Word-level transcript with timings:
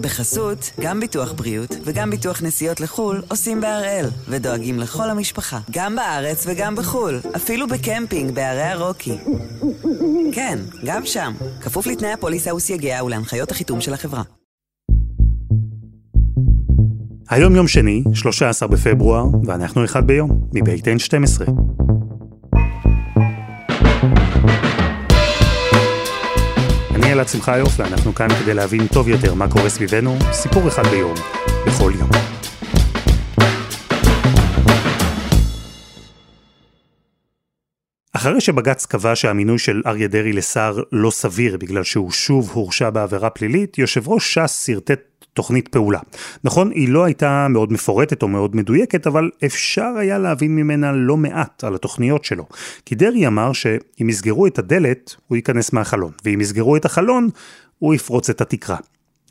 בחסות, 0.00 0.70
גם 0.80 1.00
ביטוח 1.00 1.32
בריאות 1.32 1.76
וגם 1.84 2.10
ביטוח 2.10 2.42
נסיעות 2.42 2.80
לחו"ל 2.80 3.22
עושים 3.28 3.60
בהראל, 3.60 4.06
ודואגים 4.28 4.78
לכל 4.78 5.10
המשפחה, 5.10 5.58
גם 5.70 5.96
בארץ 5.96 6.44
וגם 6.48 6.76
בחו"ל, 6.76 7.20
אפילו 7.36 7.66
בקמפינג 7.68 8.34
בערי 8.34 8.62
הרוקי. 8.62 9.16
כן, 10.32 10.58
גם 10.84 11.06
שם, 11.06 11.32
כפוף 11.60 11.86
לתנאי 11.86 12.12
הפוליסה 12.12 12.54
וסייגיה 12.54 13.04
ולהנחיות 13.04 13.50
החיתום 13.50 13.80
של 13.80 13.94
החברה. 13.94 14.22
היום 17.30 17.56
יום 17.56 17.68
שני, 17.68 18.02
13 18.14 18.68
בפברואר, 18.68 19.24
ואנחנו 19.44 19.84
אחד 19.84 20.06
ביום, 20.06 20.30
מבית 20.54 20.84
N12. 20.86 21.50
אני 27.10 27.14
אלעד 27.14 27.28
שמחיוף, 27.28 27.72
ואנחנו 27.80 28.14
כאן 28.14 28.28
כדי 28.28 28.54
להבין 28.54 28.86
טוב 28.86 29.08
יותר 29.08 29.34
מה 29.34 29.48
קורה 29.48 29.68
סביבנו, 29.68 30.18
סיפור 30.32 30.68
אחד 30.68 30.86
ביום, 30.86 31.14
בכל 31.66 31.92
יום. 31.98 32.39
אחרי 38.20 38.40
שבג"ץ 38.40 38.86
קבע 38.86 39.16
שהמינוי 39.16 39.58
של 39.58 39.82
אריה 39.86 40.08
דרעי 40.08 40.32
לשר 40.32 40.82
לא 40.92 41.10
סביר 41.10 41.56
בגלל 41.56 41.82
שהוא 41.82 42.10
שוב 42.10 42.50
הורשע 42.50 42.90
בעבירה 42.90 43.30
פלילית, 43.30 43.78
יושב 43.78 44.08
ראש 44.08 44.38
ש"ס 44.38 44.66
שרטט 44.66 45.00
תוכנית 45.34 45.68
פעולה. 45.68 45.98
נכון, 46.44 46.70
היא 46.70 46.88
לא 46.88 47.04
הייתה 47.04 47.46
מאוד 47.50 47.72
מפורטת 47.72 48.22
או 48.22 48.28
מאוד 48.28 48.56
מדויקת, 48.56 49.06
אבל 49.06 49.30
אפשר 49.44 49.92
היה 49.98 50.18
להבין 50.18 50.56
ממנה 50.56 50.92
לא 50.92 51.16
מעט 51.16 51.64
על 51.64 51.74
התוכניות 51.74 52.24
שלו. 52.24 52.46
כי 52.86 52.94
דרעי 52.94 53.26
אמר 53.26 53.52
שאם 53.52 54.08
יסגרו 54.08 54.46
את 54.46 54.58
הדלת, 54.58 55.14
הוא 55.26 55.36
ייכנס 55.36 55.72
מהחלון, 55.72 56.12
ואם 56.24 56.40
יסגרו 56.40 56.76
את 56.76 56.84
החלון, 56.84 57.28
הוא 57.78 57.94
יפרוץ 57.94 58.30
את 58.30 58.40
התקרה. 58.40 58.76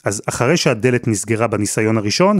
אז 0.04 0.22
אחרי 0.30 0.58
שהדלת 0.58 1.08
נסגרה 1.08 1.48
בניסיון 1.48 1.98
הראשון, 1.98 2.40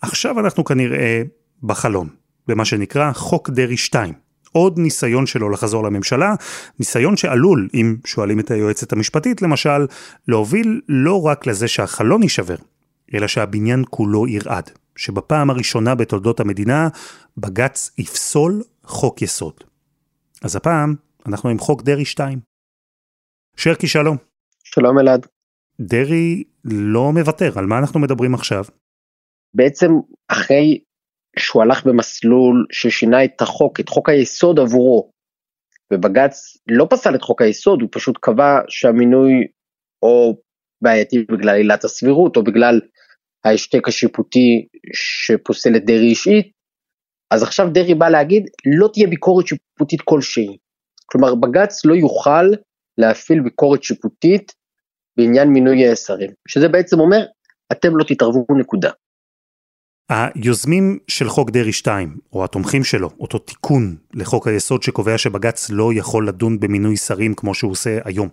עכשיו 0.00 0.40
אנחנו 0.40 0.64
כנראה 0.64 1.22
בחלון, 1.62 2.08
במה 2.48 2.64
שנקרא 2.64 3.12
חוק 3.12 3.50
דרעי 3.50 3.76
2. 3.76 4.25
עוד 4.56 4.78
ניסיון 4.78 5.26
שלו 5.26 5.50
לחזור 5.50 5.84
לממשלה, 5.84 6.34
ניסיון 6.78 7.16
שעלול, 7.16 7.68
אם 7.74 7.96
שואלים 8.04 8.40
את 8.40 8.50
היועצת 8.50 8.92
המשפטית 8.92 9.42
למשל, 9.42 9.86
להוביל 10.28 10.80
לא 10.88 11.26
רק 11.26 11.46
לזה 11.46 11.68
שהחלון 11.68 12.22
יישבר, 12.22 12.56
אלא 13.14 13.26
שהבניין 13.26 13.84
כולו 13.90 14.26
ירעד, 14.26 14.70
שבפעם 14.96 15.50
הראשונה 15.50 15.94
בתולדות 15.94 16.40
המדינה 16.40 16.88
בג"ץ 17.38 17.90
יפסול 17.98 18.62
חוק 18.84 19.22
יסוד. 19.22 19.54
אז 20.42 20.56
הפעם 20.56 20.94
אנחנו 21.26 21.50
עם 21.50 21.58
חוק 21.58 21.82
דרעי 21.82 22.04
2. 22.04 22.40
שרקי 23.56 23.86
שלום. 23.86 24.16
שלום 24.64 24.98
אלעד. 24.98 25.26
דרעי 25.80 26.44
לא 26.64 27.12
מוותר, 27.12 27.58
על 27.58 27.66
מה 27.66 27.78
אנחנו 27.78 28.00
מדברים 28.00 28.34
עכשיו? 28.34 28.64
בעצם 29.54 29.90
אחרי 30.28 30.78
שהוא 31.38 31.62
הלך 31.62 31.86
במסלול 31.86 32.66
ששינה 32.72 33.24
את 33.24 33.42
החוק, 33.42 33.80
את 33.80 33.88
חוק 33.88 34.08
היסוד 34.08 34.58
עבורו, 34.58 35.10
ובג"ץ 35.92 36.56
לא 36.68 36.86
פסל 36.90 37.14
את 37.14 37.22
חוק 37.22 37.42
היסוד, 37.42 37.82
הוא 37.82 37.88
פשוט 37.92 38.18
קבע 38.20 38.58
שהמינוי 38.68 39.32
או 40.02 40.36
בעייתי 40.82 41.24
בגלל 41.32 41.56
עילת 41.56 41.84
הסבירות 41.84 42.36
או 42.36 42.44
בגלל 42.44 42.80
ההשתק 43.44 43.88
השיפוטי 43.88 44.66
שפוסל 44.94 45.76
את 45.76 45.84
דרעי 45.84 46.08
אישית, 46.08 46.46
אז 47.30 47.42
עכשיו 47.42 47.68
דרעי 47.72 47.94
בא 47.94 48.08
להגיד 48.08 48.46
לא 48.80 48.88
תהיה 48.92 49.06
ביקורת 49.06 49.46
שיפוטית 49.46 50.00
כלשהי. 50.04 50.56
כלומר 51.06 51.34
בג"ץ 51.34 51.84
לא 51.84 51.94
יוכל 51.94 52.46
להפעיל 52.98 53.40
ביקורת 53.40 53.82
שיפוטית 53.82 54.52
בעניין 55.16 55.48
מינוי 55.48 55.96
שרים, 55.96 56.30
שזה 56.48 56.68
בעצם 56.68 57.00
אומר 57.00 57.24
אתם 57.72 57.96
לא 57.96 58.04
תתערבו 58.04 58.44
נקודה. 58.58 58.90
היוזמים 60.08 60.98
של 61.08 61.28
חוק 61.28 61.50
דרעי 61.50 61.72
2, 61.72 62.16
או 62.32 62.44
התומכים 62.44 62.84
שלו, 62.84 63.10
אותו 63.20 63.38
תיקון 63.38 63.96
לחוק 64.14 64.48
היסוד 64.48 64.82
שקובע 64.82 65.18
שבג"ץ 65.18 65.70
לא 65.70 65.90
יכול 65.94 66.28
לדון 66.28 66.60
במינוי 66.60 66.96
שרים 66.96 67.34
כמו 67.34 67.54
שהוא 67.54 67.70
עושה 67.70 67.98
היום, 68.04 68.28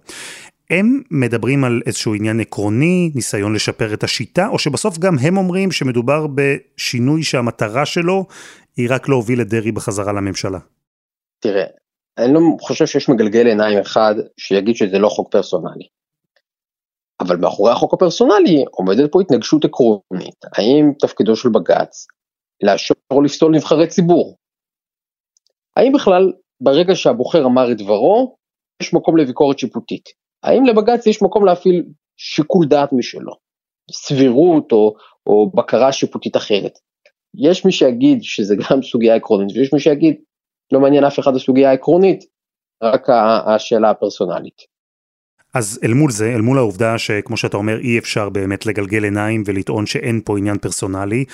הם 0.70 1.02
מדברים 1.12 1.64
על 1.64 1.82
איזשהו 1.86 2.14
עניין 2.14 2.40
עקרוני, 2.40 3.12
ניסיון 3.16 3.54
לשפר 3.54 3.94
את 3.94 4.04
השיטה, 4.04 4.48
או 4.48 4.60
שבסוף 4.60 4.98
גם 4.98 5.16
הם 5.22 5.38
אומרים 5.38 5.72
שמדובר 5.72 6.28
בשינוי 6.36 7.24
שהמטרה 7.24 7.86
שלו 7.86 8.26
היא 8.78 8.88
רק 8.90 9.10
להוביל 9.10 9.42
את 9.42 9.48
דרעי 9.50 9.72
בחזרה 9.72 10.14
לממשלה. 10.14 10.60
תראה, 11.40 11.66
אני 12.18 12.34
לא 12.34 12.40
חושב 12.62 12.86
שיש 12.86 13.10
מגלגל 13.10 13.48
עיניים 13.48 13.80
אחד 13.80 14.16
שיגיד 14.38 14.76
שזה 14.76 15.00
לא 15.00 15.10
חוק 15.10 15.32
פרסונלי. 15.32 15.88
אבל 17.28 17.38
מאחורי 17.38 17.72
החוק 17.72 17.94
הפרסונלי 17.94 18.64
עומדת 18.72 19.12
פה 19.12 19.22
התנגשות 19.22 19.66
עקרונית, 19.66 20.46
האם 20.58 20.92
תפקידו 21.00 21.36
של 21.36 21.50
בג"ץ 21.50 22.08
לאשר 22.64 22.94
או 23.14 23.22
לפסול 23.22 23.56
נבחרי 23.56 23.88
ציבור? 23.88 24.38
האם 25.78 25.92
בכלל 25.94 26.32
ברגע 26.62 26.96
שהבוחר 26.96 27.46
אמר 27.46 27.72
את 27.72 27.78
דברו, 27.78 28.36
יש 28.82 28.94
מקום 28.94 29.18
לביקורת 29.18 29.60
שיפוטית? 29.60 30.10
האם 30.44 30.66
לבג"ץ 30.66 31.08
יש 31.08 31.22
מקום 31.22 31.46
להפעיל 31.46 31.84
שיקול 32.18 32.68
דעת 32.68 32.90
משלו, 32.94 33.34
סבירות 33.92 34.72
או, 34.72 34.94
או 35.28 35.52
בקרה 35.52 35.92
שיפוטית 35.92 36.38
אחרת. 36.38 36.74
יש 37.36 37.66
מי 37.66 37.72
שיגיד 37.72 38.20
שזה 38.22 38.56
גם 38.56 38.82
סוגיה 38.82 39.16
עקרונית 39.16 39.58
ויש 39.58 39.74
מי 39.74 39.80
שיגיד 39.80 40.16
לא 40.72 40.80
מעניין 40.80 41.04
אף 41.04 41.20
אחד 41.20 41.36
הסוגיה 41.36 41.70
העקרונית, 41.70 42.24
רק 42.84 43.08
השאלה 43.56 43.90
הפרסונלית. 43.90 44.73
אז 45.54 45.80
אל 45.84 45.94
מול 45.94 46.12
זה, 46.12 46.34
אל 46.36 46.42
מול 46.42 46.58
העובדה 46.58 46.98
שכמו 46.98 47.38
שאתה 47.38 47.58
אומר 47.58 47.80
אי 47.80 48.00
אפשר 48.00 48.30
באמת 48.30 48.66
לגלגל 48.66 49.04
עיניים 49.04 49.44
ולטעון 49.46 49.86
שאין 49.86 50.22
פה 50.26 50.38
עניין 50.38 50.58
פרסונלי, 50.58 51.26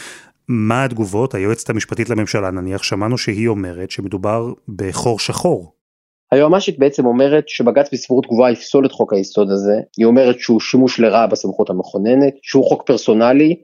מה 0.48 0.84
התגובות? 0.84 1.36
היועצת 1.36 1.70
המשפטית 1.70 2.10
לממשלה 2.10 2.52
נניח, 2.52 2.84
שמענו 2.84 3.18
שהיא 3.18 3.48
אומרת 3.48 3.92
שמדובר 3.92 4.54
בחור 4.76 5.20
שחור 5.20 5.74
היועמ"שית 6.32 6.80
בעצם 6.80 7.06
אומרת 7.06 7.50
שבג"ץ 7.50 7.90
בסבירות 7.94 8.26
גבוהה 8.26 8.52
יפסול 8.52 8.86
את 8.86 8.92
חוק 8.92 9.14
היסוד 9.14 9.52
הזה, 9.52 9.74
היא 9.98 10.06
אומרת 10.06 10.40
שהוא 10.40 10.60
שימוש 10.60 11.00
לרעה 11.00 11.28
בסמכות 11.28 11.70
המכוננת, 11.70 12.34
שהוא 12.42 12.66
חוק 12.66 12.84
פרסונלי, 12.86 13.56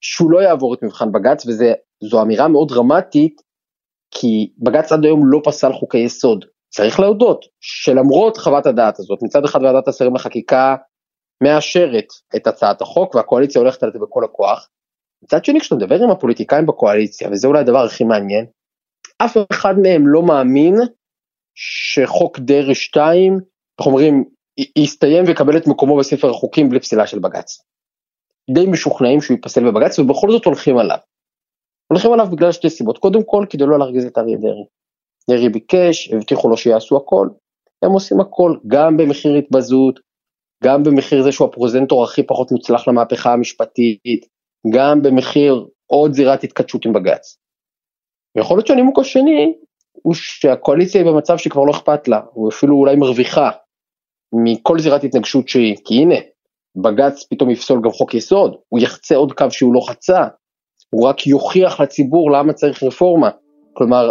שהוא 0.00 0.30
לא 0.30 0.38
יעבור 0.38 0.74
את 0.74 0.82
מבחן 0.82 1.12
בג"ץ 1.12 1.46
וזו 1.46 2.22
אמירה 2.22 2.48
מאוד 2.48 2.68
דרמטית 2.68 3.40
כי 4.10 4.52
בג"ץ 4.58 4.92
עד 4.92 5.04
היום 5.04 5.20
לא 5.24 5.40
פסל 5.44 5.72
חוקי 5.72 5.98
יסוד. 5.98 6.44
צריך 6.70 7.00
להודות 7.00 7.44
שלמרות 7.60 8.36
חוות 8.36 8.66
הדעת 8.66 8.98
הזאת 8.98 9.18
מצד 9.22 9.44
אחד 9.44 9.62
ועדת 9.62 9.88
השרים 9.88 10.14
לחקיקה 10.14 10.76
מאשרת 11.42 12.06
את 12.36 12.46
הצעת 12.46 12.82
החוק 12.82 13.14
והקואליציה 13.14 13.60
הולכת 13.60 13.82
על 13.82 13.90
זה 13.92 13.98
בכל 13.98 14.24
הכוח. 14.24 14.68
מצד 15.22 15.44
שני 15.44 15.60
כשאתה 15.60 15.74
מדבר 15.74 16.02
עם 16.04 16.10
הפוליטיקאים 16.10 16.66
בקואליציה 16.66 17.28
וזה 17.32 17.48
אולי 17.48 17.60
הדבר 17.60 17.84
הכי 17.84 18.04
מעניין 18.04 18.46
אף 19.24 19.36
אחד 19.52 19.74
מהם 19.82 20.08
לא 20.08 20.22
מאמין 20.22 20.74
שחוק 21.54 22.38
דרעי 22.38 22.74
2, 22.74 23.38
איך 23.78 23.86
אומרים, 23.86 24.24
יסתיים 24.78 25.24
ויקבל 25.24 25.56
את 25.56 25.66
מקומו 25.66 25.98
בספר 25.98 26.30
החוקים 26.30 26.68
בלי 26.68 26.80
פסילה 26.80 27.06
של 27.06 27.18
בג"ץ. 27.18 27.58
די 28.54 28.66
משוכנעים 28.66 29.20
שהוא 29.20 29.34
ייפסל 29.34 29.70
בבג"ץ 29.70 29.98
ובכל 29.98 30.30
זאת 30.30 30.44
הולכים 30.44 30.78
עליו. 30.78 30.98
הולכים 31.92 32.12
עליו 32.12 32.26
בגלל 32.26 32.52
שתי 32.52 32.70
סיבות, 32.70 32.98
קודם 32.98 33.24
כל 33.24 33.46
כדי 33.50 33.64
לא 33.66 33.78
להרגיז 33.78 34.06
את 34.06 34.18
אריה 34.18 34.36
דרעי. 34.36 34.64
דרעי 35.30 35.48
ביקש, 35.48 36.12
הבטיחו 36.12 36.48
לו 36.48 36.56
שיעשו 36.56 36.96
הכל, 36.96 37.28
הם 37.82 37.90
עושים 37.90 38.20
הכל, 38.20 38.56
גם 38.66 38.96
במחיר 38.96 39.34
התבזות, 39.34 40.00
גם 40.64 40.82
במחיר 40.82 41.22
זה 41.22 41.32
שהוא 41.32 41.48
הפרוזנטור 41.48 42.04
הכי 42.04 42.22
פחות 42.22 42.52
מוצלח 42.52 42.88
למהפכה 42.88 43.32
המשפטית, 43.32 44.26
גם 44.74 45.02
במחיר 45.02 45.66
עוד 45.86 46.12
זירת 46.12 46.44
התכתשות 46.44 46.86
עם 46.86 46.92
בג"ץ. 46.92 47.36
ויכול 48.36 48.56
להיות 48.56 48.66
שהנימוק 48.66 48.98
השני 48.98 49.54
הוא 49.92 50.14
שהקואליציה 50.14 51.00
היא 51.00 51.10
במצב 51.10 51.36
שכבר 51.38 51.64
לא 51.64 51.70
אכפת 51.70 52.08
לה, 52.08 52.20
הוא 52.32 52.48
אפילו 52.48 52.76
אולי 52.76 52.96
מרוויחה 52.96 53.50
מכל 54.44 54.78
זירת 54.78 55.04
התנגשות 55.04 55.48
שהיא, 55.48 55.76
כי 55.84 55.94
הנה, 55.94 56.14
בג"ץ 56.76 57.26
פתאום 57.30 57.50
יפסול 57.50 57.80
גם 57.84 57.90
חוק 57.90 58.14
יסוד, 58.14 58.56
הוא 58.68 58.80
יחצה 58.80 59.16
עוד 59.16 59.32
קו 59.32 59.50
שהוא 59.50 59.74
לא 59.74 59.80
חצה, 59.88 60.28
הוא 60.90 61.08
רק 61.08 61.26
יוכיח 61.26 61.80
לציבור 61.80 62.30
למה 62.30 62.52
צריך 62.52 62.82
רפורמה. 62.82 63.30
כלומר, 63.72 64.10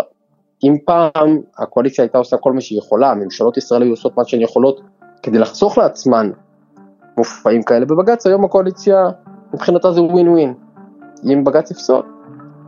אם 0.64 0.76
פעם 0.86 1.40
הקואליציה 1.58 2.04
הייתה 2.04 2.18
עושה 2.18 2.38
כל 2.38 2.54
מה 2.54 2.62
שהיא 2.62 2.80
יכולה, 2.80 3.14
ממשלות 3.14 3.58
ישראל 3.58 3.82
היו 3.82 3.92
עושות 3.92 4.18
מה 4.18 4.26
שהן 4.26 4.42
יכולות 4.42 4.82
כדי 5.24 5.40
לחסוך 5.40 5.78
לעצמן 5.78 6.32
מופעים 7.18 7.64
כאלה 7.64 7.86
בבג"ץ, 7.86 8.28
היום 8.28 8.46
הקואליציה 8.46 9.10
מבחינתה 9.54 9.92
זה 9.92 10.02
ווין 10.02 10.28
ווין. 10.28 10.54
אם 11.24 11.44
בג"ץ 11.44 11.72
יפסול, 11.72 12.02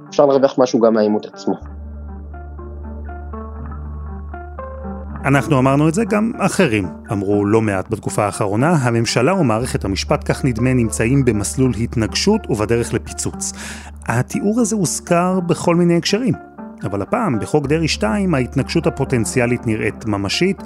אפשר 0.09 0.25
להרוויח 0.25 0.59
משהו 0.59 0.79
גם 0.79 0.93
מהעימות 0.93 1.25
עצמו. 1.25 1.53
אנחנו 5.25 5.59
אמרנו 5.59 5.89
את 5.89 5.93
זה, 5.93 6.05
גם 6.05 6.31
אחרים 6.37 6.87
אמרו 7.11 7.45
לא 7.45 7.61
מעט 7.61 7.89
בתקופה 7.89 8.25
האחרונה, 8.25 8.69
הממשלה 8.69 9.33
ומערכת 9.33 9.85
המשפט, 9.85 10.31
כך 10.31 10.45
נדמה, 10.45 10.73
נמצאים 10.73 11.25
במסלול 11.25 11.71
התנגשות 11.75 12.41
ובדרך 12.49 12.93
לפיצוץ. 12.93 13.53
התיאור 14.07 14.59
הזה 14.59 14.75
הוזכר 14.75 15.39
בכל 15.39 15.75
מיני 15.75 15.97
הקשרים. 15.97 16.33
אבל 16.83 17.01
הפעם, 17.01 17.39
בחוק 17.39 17.67
דרעי 17.67 17.87
2, 17.87 18.33
ההתנגשות 18.33 18.87
הפוטנציאלית 18.87 19.67
נראית 19.67 20.05
ממשית 20.05 20.61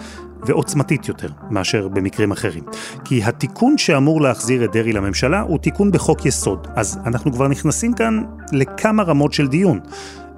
ועוצמתית 0.46 1.08
יותר 1.08 1.28
מאשר 1.50 1.88
במקרים 1.88 2.32
אחרים. 2.32 2.64
כי 3.06 3.24
התיקון 3.24 3.78
שאמור 3.78 4.22
להחזיר 4.22 4.66
את 4.66 4.72
דרעי 4.72 4.94
לממשלה 4.94 5.42
הוא 5.42 5.58
תיקון 5.58 5.92
בחוק 5.92 6.26
יסוד. 6.26 6.68
אז 6.76 7.00
אנחנו 7.06 7.32
כבר 7.34 7.48
נכנסים 7.48 7.94
כאן 7.94 8.24
לכמה 8.52 9.04
רמות 9.04 9.34
של 9.34 9.48
דיון. 9.48 9.80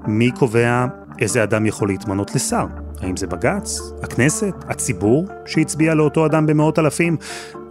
מי 0.08 0.32
קובע 0.32 0.86
איזה 1.20 1.44
אדם 1.44 1.66
יכול 1.66 1.88
להתמנות 1.88 2.36
לשר? 2.36 2.66
האם 3.02 3.18
זה 3.18 3.28
בג"ץ, 3.28 3.80
הכנסת, 4.04 4.54
הציבור 4.68 5.28
שהצביע 5.46 5.94
לאותו 5.94 6.26
אדם 6.26 6.46
במאות 6.46 6.80
אלפים? 6.80 7.18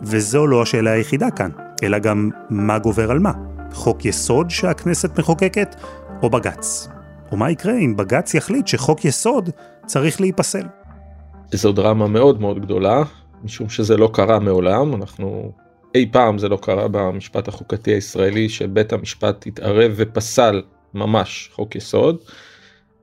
וזו 0.03 0.47
לא 0.47 0.63
השאלה 0.63 0.91
היחידה 0.91 1.31
כאן, 1.31 1.51
אלא 1.83 1.99
גם 1.99 2.31
מה 2.51 2.79
גובר 2.79 3.11
על 3.11 3.19
מה. 3.19 3.33
חוק 3.73 4.05
יסוד 4.05 4.51
שהכנסת 4.51 5.19
מחוקקת, 5.19 5.77
או 6.23 6.31
בג"ץ. 6.31 6.89
ומה 7.33 7.51
יקרה 7.51 7.79
אם 7.79 7.97
בג"ץ 7.97 8.35
יחליט 8.35 8.67
שחוק 8.67 9.05
יסוד 9.05 9.51
צריך 9.87 10.21
להיפסל? 10.21 10.67
זו 11.53 11.73
דרמה 11.73 12.07
מאוד 12.07 12.41
מאוד 12.41 12.61
גדולה, 12.61 13.03
משום 13.45 13.69
שזה 13.69 13.97
לא 13.97 14.11
קרה 14.13 14.39
מעולם, 14.39 14.95
אנחנו 14.95 15.53
אי 15.95 16.09
פעם 16.13 16.39
זה 16.39 16.49
לא 16.49 16.59
קרה 16.63 16.89
במשפט 16.89 17.49
החוקתי 17.49 17.91
הישראלי 17.91 18.49
שבית 18.49 18.93
המשפט 18.93 19.47
התערב 19.47 19.93
ופסל 19.97 20.63
ממש 20.95 21.51
חוק 21.53 21.77
יסוד, 21.77 22.17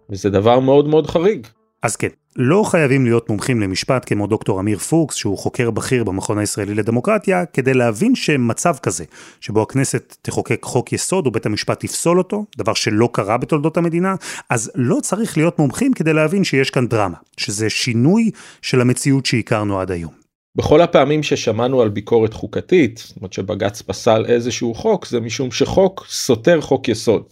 וזה 0.10 0.30
דבר 0.30 0.60
מאוד 0.60 0.88
מאוד 0.88 1.08
חריג. 1.08 1.48
אז 1.84 1.96
כן, 1.96 2.08
לא 2.36 2.64
חייבים 2.64 3.06
להיות 3.06 3.30
מומחים 3.30 3.62
למשפט 3.62 4.06
כמו 4.08 4.28
דוקטור 4.28 4.60
אמיר 4.60 4.78
פוקס, 4.78 5.16
שהוא 5.16 5.38
חוקר 5.38 5.72
בכיר 5.72 6.04
במכון 6.04 6.38
הישראלי 6.38 6.76
לדמוקרטיה, 6.76 7.46
כדי 7.46 7.74
להבין 7.74 8.16
שמצב 8.16 8.76
כזה, 8.84 9.04
שבו 9.42 9.62
הכנסת 9.62 10.16
תחוקק 10.22 10.60
חוק 10.64 10.94
יסוד 10.94 11.28
ובית 11.28 11.46
המשפט 11.46 11.84
יפסול 11.84 12.18
אותו, 12.18 12.46
דבר 12.58 12.74
שלא 12.74 13.10
קרה 13.12 13.38
בתולדות 13.38 13.78
המדינה, 13.78 14.16
אז 14.50 14.72
לא 14.76 14.98
צריך 15.02 15.38
להיות 15.38 15.60
מומחים 15.60 15.94
כדי 15.94 16.14
להבין 16.14 16.44
שיש 16.44 16.70
כאן 16.70 16.88
דרמה, 16.88 17.18
שזה 17.38 17.70
שינוי 17.70 18.32
של 18.62 18.82
המציאות 18.82 19.26
שהכרנו 19.26 19.80
עד 19.80 19.92
היום. 19.92 20.12
בכל 20.56 20.82
הפעמים 20.82 21.24
ששמענו 21.24 21.82
על 21.82 21.90
ביקורת 21.90 22.34
חוקתית, 22.34 23.04
זאת 23.08 23.18
אומרת 23.18 23.34
שבג"ץ 23.34 23.82
פסל 23.82 24.26
איזשהו 24.28 24.74
חוק, 24.74 25.08
זה 25.08 25.20
משום 25.20 25.52
שחוק 25.52 26.06
סותר 26.10 26.62
חוק 26.62 26.90
יסוד. 26.90 27.24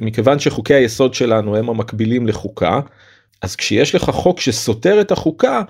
מכיוון 0.00 0.38
שחוקי 0.38 0.74
היסוד 0.74 1.14
שלנו 1.14 1.56
הם 1.56 1.68
המקבילים 1.68 2.26
לחוקה, 2.26 2.80
אז 3.42 3.56
כשיש 3.56 3.94
לך 3.94 4.10
חוק 4.10 4.40
שסותר 4.40 5.00
את 5.00 5.10
החוקה, 5.10 5.62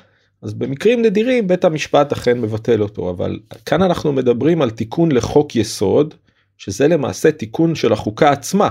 אז 0.42 0.54
במקרים 0.54 1.02
נדירים 1.02 1.48
בית 1.48 1.64
המשפט 1.64 2.12
אכן 2.12 2.40
מבטל 2.40 2.82
אותו, 2.82 3.10
אבל 3.10 3.40
כאן 3.66 3.82
אנחנו 3.82 4.12
מדברים 4.12 4.62
על 4.62 4.70
תיקון 4.70 5.12
לחוק 5.12 5.56
יסוד, 5.56 6.14
שזה 6.58 6.88
למעשה 6.88 7.32
תיקון 7.32 7.74
של 7.74 7.92
החוקה 7.92 8.30
עצמה. 8.30 8.68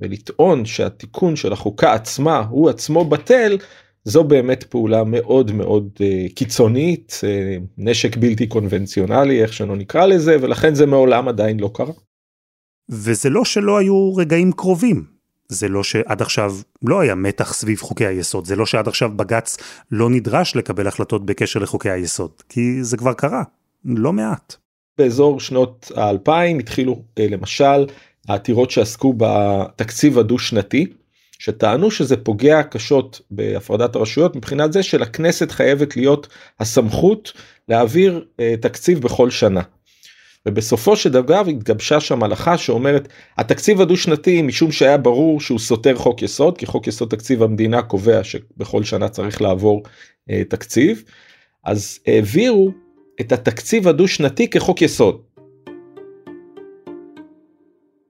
ולטעון 0.00 0.64
שהתיקון 0.64 1.36
של 1.36 1.52
החוקה 1.52 1.92
עצמה 1.92 2.38
הוא 2.50 2.70
עצמו 2.70 3.04
בטל, 3.04 3.58
זו 4.04 4.24
באמת 4.24 4.64
פעולה 4.64 5.04
מאוד 5.04 5.52
מאוד 5.52 5.88
uh, 5.96 6.32
קיצונית, 6.34 7.20
uh, 7.20 7.62
נשק 7.78 8.16
בלתי 8.16 8.46
קונבנציונלי, 8.46 9.42
איך 9.42 9.52
שלא 9.52 9.76
נקרא 9.76 10.06
לזה, 10.06 10.36
ולכן 10.40 10.74
זה 10.74 10.86
מעולם 10.86 11.28
עדיין 11.28 11.60
לא 11.60 11.70
קרה. 11.74 11.92
וזה 12.90 13.30
לא 13.30 13.44
שלא 13.44 13.78
היו 13.78 14.14
רגעים 14.14 14.52
קרובים. 14.52 15.13
זה 15.54 15.68
לא 15.68 15.82
שעד 15.82 16.22
עכשיו 16.22 16.54
לא 16.82 17.00
היה 17.00 17.14
מתח 17.14 17.52
סביב 17.52 17.80
חוקי 17.80 18.06
היסוד, 18.06 18.46
זה 18.46 18.56
לא 18.56 18.66
שעד 18.66 18.88
עכשיו 18.88 19.10
בג"ץ 19.16 19.56
לא 19.90 20.10
נדרש 20.10 20.56
לקבל 20.56 20.86
החלטות 20.86 21.26
בקשר 21.26 21.60
לחוקי 21.60 21.90
היסוד, 21.90 22.30
כי 22.48 22.84
זה 22.84 22.96
כבר 22.96 23.12
קרה, 23.12 23.42
לא 23.84 24.12
מעט. 24.12 24.56
באזור 24.98 25.40
שנות 25.40 25.92
האלפיים 25.96 26.58
התחילו 26.58 27.02
אה, 27.18 27.26
למשל 27.30 27.86
העתירות 28.28 28.70
שעסקו 28.70 29.14
בתקציב 29.16 30.18
הדו-שנתי, 30.18 30.86
שטענו 31.38 31.90
שזה 31.90 32.16
פוגע 32.16 32.62
קשות 32.62 33.20
בהפרדת 33.30 33.96
הרשויות 33.96 34.36
מבחינת 34.36 34.72
זה 34.72 34.82
שלכנסת 34.82 35.50
חייבת 35.50 35.96
להיות 35.96 36.28
הסמכות 36.60 37.32
להעביר 37.68 38.24
אה, 38.40 38.54
תקציב 38.60 39.00
בכל 39.00 39.30
שנה. 39.30 39.60
ובסופו 40.48 40.96
של 40.96 41.10
דבר 41.10 41.42
התגבשה 41.48 42.00
שם 42.00 42.22
הלכה 42.22 42.58
שאומרת 42.58 43.08
התקציב 43.38 43.80
הדו 43.80 43.96
שנתי 43.96 44.42
משום 44.42 44.72
שהיה 44.72 44.96
ברור 44.96 45.40
שהוא 45.40 45.58
סותר 45.58 45.96
חוק 45.96 46.22
יסוד 46.22 46.58
כי 46.58 46.66
חוק 46.66 46.86
יסוד 46.86 47.08
תקציב 47.08 47.42
המדינה 47.42 47.82
קובע 47.82 48.24
שבכל 48.24 48.84
שנה 48.84 49.08
צריך 49.08 49.42
לעבור 49.42 49.82
אה, 50.30 50.42
תקציב 50.48 51.02
אז 51.64 51.98
העבירו 52.06 52.70
את 53.20 53.32
התקציב 53.32 53.88
הדו 53.88 54.08
שנתי 54.08 54.50
כחוק 54.50 54.82
יסוד. 54.82 55.22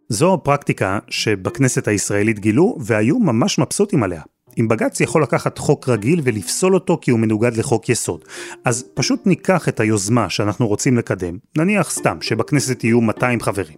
זו 0.09 0.41
פרקטיקה 0.45 0.99
שבכנסת 1.09 1.89
הישראלית 1.89 2.39
גילו 2.39 2.77
והיו 2.81 3.19
ממש 3.19 3.59
מבסוטים 3.59 4.03
עליה. 4.03 4.23
אם 4.61 4.69
בג"ץ 4.69 5.01
יכול 5.01 5.23
לקחת 5.23 5.59
חוק 5.59 5.89
רגיל 5.89 6.21
ולפסול 6.25 6.75
אותו 6.75 6.99
כי 7.01 7.11
הוא 7.11 7.21
מנוגד 7.21 7.57
לחוק 7.57 7.89
יסוד, 7.89 8.25
אז 8.65 8.85
פשוט 8.95 9.27
ניקח 9.27 9.69
את 9.69 9.81
היוזמה 9.81 10.31
שאנחנו 10.31 10.67
רוצים 10.67 10.99
לקדם, 10.99 11.39
נניח 11.59 11.91
סתם 11.91 12.19
שבכנסת 12.21 12.85
יהיו 12.85 13.01
200 13.01 13.41
חברים. 13.41 13.77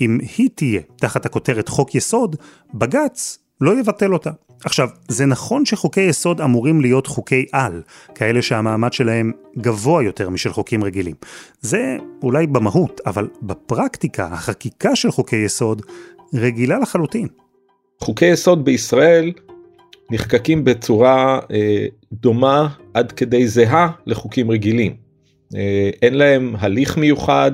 אם 0.00 0.18
היא 0.36 0.48
תהיה 0.54 0.80
תחת 0.96 1.26
הכותרת 1.26 1.68
חוק 1.68 1.94
יסוד, 1.94 2.36
בג"ץ 2.74 3.38
לא 3.60 3.80
יבטל 3.80 4.12
אותה. 4.12 4.30
עכשיו, 4.64 4.88
זה 5.08 5.26
נכון 5.26 5.64
שחוקי 5.64 6.00
יסוד 6.00 6.40
אמורים 6.40 6.80
להיות 6.80 7.06
חוקי 7.06 7.46
על, 7.52 7.82
כאלה 8.14 8.42
שהמעמד 8.42 8.92
שלהם 8.92 9.32
גבוה 9.58 10.02
יותר 10.02 10.30
משל 10.30 10.52
חוקים 10.52 10.84
רגילים. 10.84 11.14
זה 11.60 11.96
אולי 12.22 12.46
במהות, 12.46 13.00
אבל 13.06 13.28
בפרקטיקה, 13.42 14.26
החקיקה 14.26 14.96
של 14.96 15.10
חוקי 15.10 15.36
יסוד 15.36 15.82
רגילה 16.34 16.78
לחלוטין. 16.78 17.28
חוקי 18.00 18.26
יסוד 18.26 18.64
בישראל 18.64 19.32
נחקקים 20.10 20.64
בצורה 20.64 21.38
אה, 21.50 21.86
דומה 22.12 22.68
עד 22.94 23.12
כדי 23.12 23.46
זהה 23.46 23.88
לחוקים 24.06 24.50
רגילים. 24.50 24.96
אה, 25.54 25.90
אין 26.02 26.14
להם 26.14 26.54
הליך 26.58 26.96
מיוחד, 26.96 27.52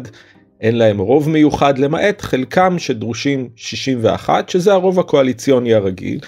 אין 0.61 0.77
להם 0.77 0.99
רוב 0.99 1.31
מיוחד, 1.31 1.79
למעט 1.79 2.21
חלקם 2.23 2.79
שדרושים 2.79 3.49
61, 3.57 4.49
שזה 4.49 4.73
הרוב 4.73 5.01
הקואליציוני 5.01 5.75
הרגיל. 5.75 6.21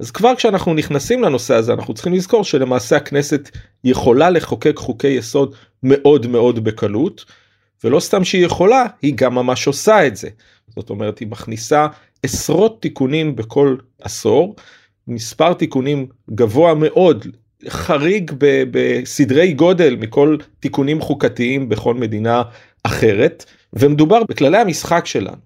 אז 0.00 0.10
כבר 0.10 0.34
כשאנחנו 0.34 0.74
נכנסים 0.74 1.22
לנושא 1.22 1.54
הזה 1.54 1.72
אנחנו 1.72 1.94
צריכים 1.94 2.14
לזכור 2.14 2.44
שלמעשה 2.44 2.96
הכנסת 2.96 3.50
יכולה 3.84 4.30
לחוקק 4.30 4.76
חוקי 4.76 5.08
יסוד 5.08 5.54
מאוד 5.82 6.26
מאוד 6.26 6.64
בקלות 6.64 7.24
ולא 7.84 8.00
סתם 8.00 8.24
שהיא 8.24 8.44
יכולה 8.44 8.86
היא 9.02 9.14
גם 9.16 9.34
ממש 9.34 9.66
עושה 9.66 10.06
את 10.06 10.16
זה 10.16 10.28
זאת 10.76 10.90
אומרת 10.90 11.18
היא 11.18 11.28
מכניסה 11.28 11.86
עשרות 12.22 12.82
תיקונים 12.82 13.36
בכל 13.36 13.76
עשור 14.02 14.56
מספר 15.10 15.52
תיקונים 15.52 16.06
גבוה 16.30 16.74
מאוד, 16.74 17.26
חריג 17.68 18.32
ב, 18.38 18.62
בסדרי 18.70 19.52
גודל 19.52 19.96
מכל 19.96 20.36
תיקונים 20.60 21.00
חוקתיים 21.00 21.68
בכל 21.68 21.94
מדינה 21.94 22.42
אחרת, 22.82 23.44
ומדובר 23.72 24.24
בכללי 24.24 24.58
המשחק 24.58 25.06
שלנו. 25.06 25.36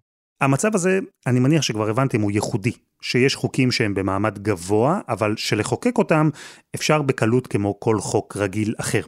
המצב 0.40 0.75
הזה, 0.75 0.99
אני 1.26 1.40
מניח 1.40 1.62
שכבר 1.62 1.90
הבנתם, 1.90 2.21
הוא 2.21 2.30
ייחודי. 2.30 2.73
שיש 3.04 3.35
חוקים 3.35 3.73
שהם 3.73 3.94
במעמד 3.94 4.38
גבוה, 4.38 5.00
אבל 5.09 5.35
שלחוקק 5.37 5.99
אותם 5.99 6.30
אפשר 6.75 7.02
בקלות 7.02 7.47
כמו 7.47 7.80
כל 7.80 8.00
חוק 8.00 8.37
רגיל 8.37 8.75
אחר. 8.78 9.02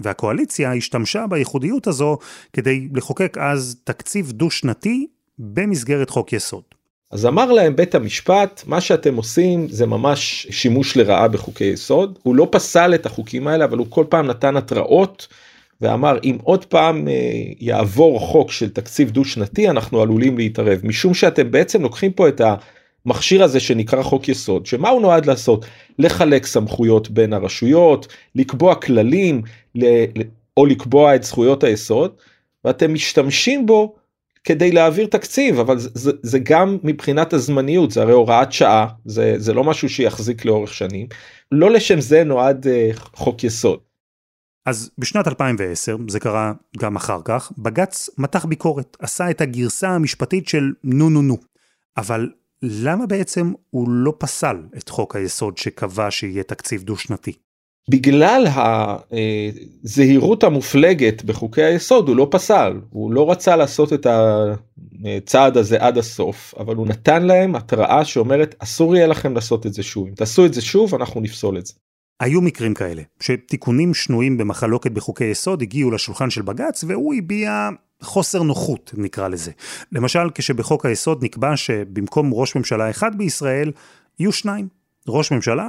והקואליציה 0.00 0.74
השתמשה 0.74 1.26
בייחודיות 1.26 1.86
הזו 1.86 2.18
כדי 2.52 2.88
לחוקק 2.94 3.38
אז 3.40 3.76
תקציב 3.84 4.32
דו-שנתי 4.32 5.06
במסגרת 5.38 6.10
חוק 6.10 6.32
יסוד. 6.32 6.62
אז 7.12 7.26
אמר 7.26 7.52
להם 7.52 7.76
בית 7.76 7.94
המשפט 7.94 8.62
מה 8.66 8.80
שאתם 8.80 9.16
עושים 9.16 9.68
זה 9.68 9.86
ממש 9.86 10.46
שימוש 10.50 10.96
לרעה 10.96 11.28
בחוקי 11.28 11.64
יסוד. 11.64 12.18
הוא 12.22 12.36
לא 12.36 12.48
פסל 12.50 12.94
את 12.94 13.06
החוקים 13.06 13.46
האלה 13.46 13.64
אבל 13.64 13.78
הוא 13.78 13.86
כל 13.90 14.04
פעם 14.08 14.26
נתן 14.26 14.56
התראות 14.56 15.28
ואמר 15.80 16.18
אם 16.24 16.36
עוד 16.42 16.64
פעם 16.64 17.08
אה, 17.08 17.12
יעבור 17.60 18.20
חוק 18.20 18.50
של 18.50 18.70
תקציב 18.70 19.10
דו 19.10 19.24
שנתי 19.24 19.68
אנחנו 19.70 20.02
עלולים 20.02 20.38
להתערב. 20.38 20.80
משום 20.84 21.14
שאתם 21.14 21.50
בעצם 21.50 21.82
לוקחים 21.82 22.12
פה 22.12 22.28
את 22.28 22.40
המכשיר 23.06 23.42
הזה 23.42 23.60
שנקרא 23.60 24.02
חוק 24.02 24.28
יסוד 24.28 24.66
שמה 24.66 24.88
הוא 24.88 25.02
נועד 25.02 25.26
לעשות? 25.26 25.66
לחלק 25.98 26.46
סמכויות 26.46 27.10
בין 27.10 27.32
הרשויות 27.32 28.06
לקבוע 28.34 28.74
כללים 28.74 29.42
או 30.56 30.66
לקבוע 30.66 31.14
את 31.14 31.22
זכויות 31.22 31.64
היסוד 31.64 32.12
ואתם 32.64 32.94
משתמשים 32.94 33.66
בו 33.66 33.94
כדי 34.44 34.72
להעביר 34.72 35.06
תקציב 35.06 35.58
אבל 35.58 35.78
זה, 35.78 35.88
זה, 35.94 36.12
זה 36.22 36.38
גם 36.38 36.78
מבחינת 36.82 37.32
הזמניות 37.32 37.90
זה 37.90 38.02
הרי 38.02 38.12
הוראת 38.12 38.52
שעה 38.52 38.86
זה 39.04 39.34
זה 39.38 39.54
לא 39.54 39.64
משהו 39.64 39.88
שיחזיק 39.88 40.44
לאורך 40.44 40.74
שנים 40.74 41.06
לא 41.52 41.70
לשם 41.70 42.00
זה 42.00 42.24
נועד 42.24 42.66
uh, 42.66 43.00
חוק 43.14 43.44
יסוד. 43.44 43.80
אז 44.66 44.90
בשנת 44.98 45.28
2010 45.28 45.96
זה 46.08 46.20
קרה 46.20 46.52
גם 46.78 46.96
אחר 46.96 47.20
כך 47.24 47.52
בג"ץ 47.58 48.10
מתח 48.18 48.44
ביקורת 48.44 48.96
עשה 49.00 49.30
את 49.30 49.40
הגרסה 49.40 49.88
המשפטית 49.88 50.48
של 50.48 50.72
נו 50.84 51.10
נו 51.10 51.22
נו 51.22 51.36
אבל 51.96 52.30
למה 52.62 53.06
בעצם 53.06 53.52
הוא 53.70 53.88
לא 53.88 54.14
פסל 54.18 54.56
את 54.76 54.88
חוק 54.88 55.16
היסוד 55.16 55.58
שקבע 55.58 56.10
שיהיה 56.10 56.42
תקציב 56.42 56.82
דו 56.82 56.96
שנתי? 56.96 57.32
בגלל 57.90 58.46
הזהירות 59.84 60.44
המופלגת 60.44 61.24
בחוקי 61.24 61.62
היסוד 61.62 62.08
הוא 62.08 62.16
לא 62.16 62.28
פסל 62.30 62.80
הוא 62.90 63.12
לא 63.12 63.30
רצה 63.30 63.56
לעשות 63.56 63.92
את 63.92 64.06
הצעד 65.04 65.56
הזה 65.56 65.76
עד 65.80 65.98
הסוף 65.98 66.54
אבל 66.58 66.76
הוא 66.76 66.86
נתן 66.86 67.22
להם 67.22 67.54
התראה 67.54 68.04
שאומרת 68.04 68.54
אסור 68.58 68.96
יהיה 68.96 69.06
לכם 69.06 69.34
לעשות 69.34 69.66
את 69.66 69.74
זה 69.74 69.82
שוב 69.82 70.08
אם 70.08 70.14
תעשו 70.14 70.46
את 70.46 70.54
זה 70.54 70.62
שוב 70.62 70.94
אנחנו 70.94 71.20
נפסול 71.20 71.58
את 71.58 71.66
זה. 71.66 71.72
היו 72.20 72.40
מקרים 72.40 72.74
כאלה, 72.74 73.02
שתיקונים 73.20 73.94
שנויים 73.94 74.38
במחלוקת 74.38 74.90
בחוקי 74.90 75.24
יסוד 75.24 75.62
הגיעו 75.62 75.90
לשולחן 75.90 76.30
של 76.30 76.42
בג"ץ 76.42 76.84
והוא 76.84 77.14
הביע 77.14 77.68
חוסר 78.02 78.42
נוחות 78.42 78.90
נקרא 78.96 79.28
לזה. 79.28 79.52
למשל 79.92 80.30
כשבחוק 80.34 80.86
היסוד 80.86 81.24
נקבע 81.24 81.56
שבמקום 81.56 82.34
ראש 82.34 82.56
ממשלה 82.56 82.90
אחד 82.90 83.18
בישראל 83.18 83.72
יהיו 84.18 84.32
שניים, 84.32 84.68
ראש 85.08 85.32
ממשלה 85.32 85.68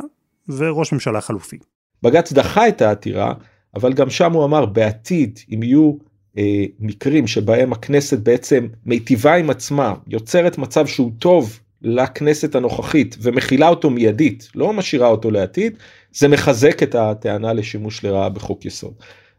וראש 0.49 0.93
ממשלה 0.93 1.21
חלופי. 1.21 1.57
בג"ץ 2.03 2.33
דחה 2.33 2.67
את 2.67 2.81
העתירה 2.81 3.33
אבל 3.75 3.93
גם 3.93 4.09
שם 4.09 4.33
הוא 4.33 4.45
אמר 4.45 4.65
בעתיד 4.65 5.39
אם 5.53 5.63
יהיו 5.63 5.93
אה, 6.37 6.65
מקרים 6.79 7.27
שבהם 7.27 7.73
הכנסת 7.73 8.19
בעצם 8.19 8.67
מיטיבה 8.85 9.35
עם 9.35 9.49
עצמה 9.49 9.93
יוצרת 10.07 10.57
מצב 10.57 10.87
שהוא 10.87 11.11
טוב 11.19 11.59
לכנסת 11.81 12.55
הנוכחית 12.55 13.17
ומכילה 13.21 13.67
אותו 13.67 13.89
מיידית 13.89 14.49
לא 14.55 14.73
משאירה 14.73 15.07
אותו 15.07 15.31
לעתיד 15.31 15.77
זה 16.13 16.27
מחזק 16.27 16.83
את 16.83 16.95
הטענה 16.95 17.53
לשימוש 17.53 18.03
לרעה 18.03 18.29
בחוק 18.29 18.65
יסוד. 18.65 18.93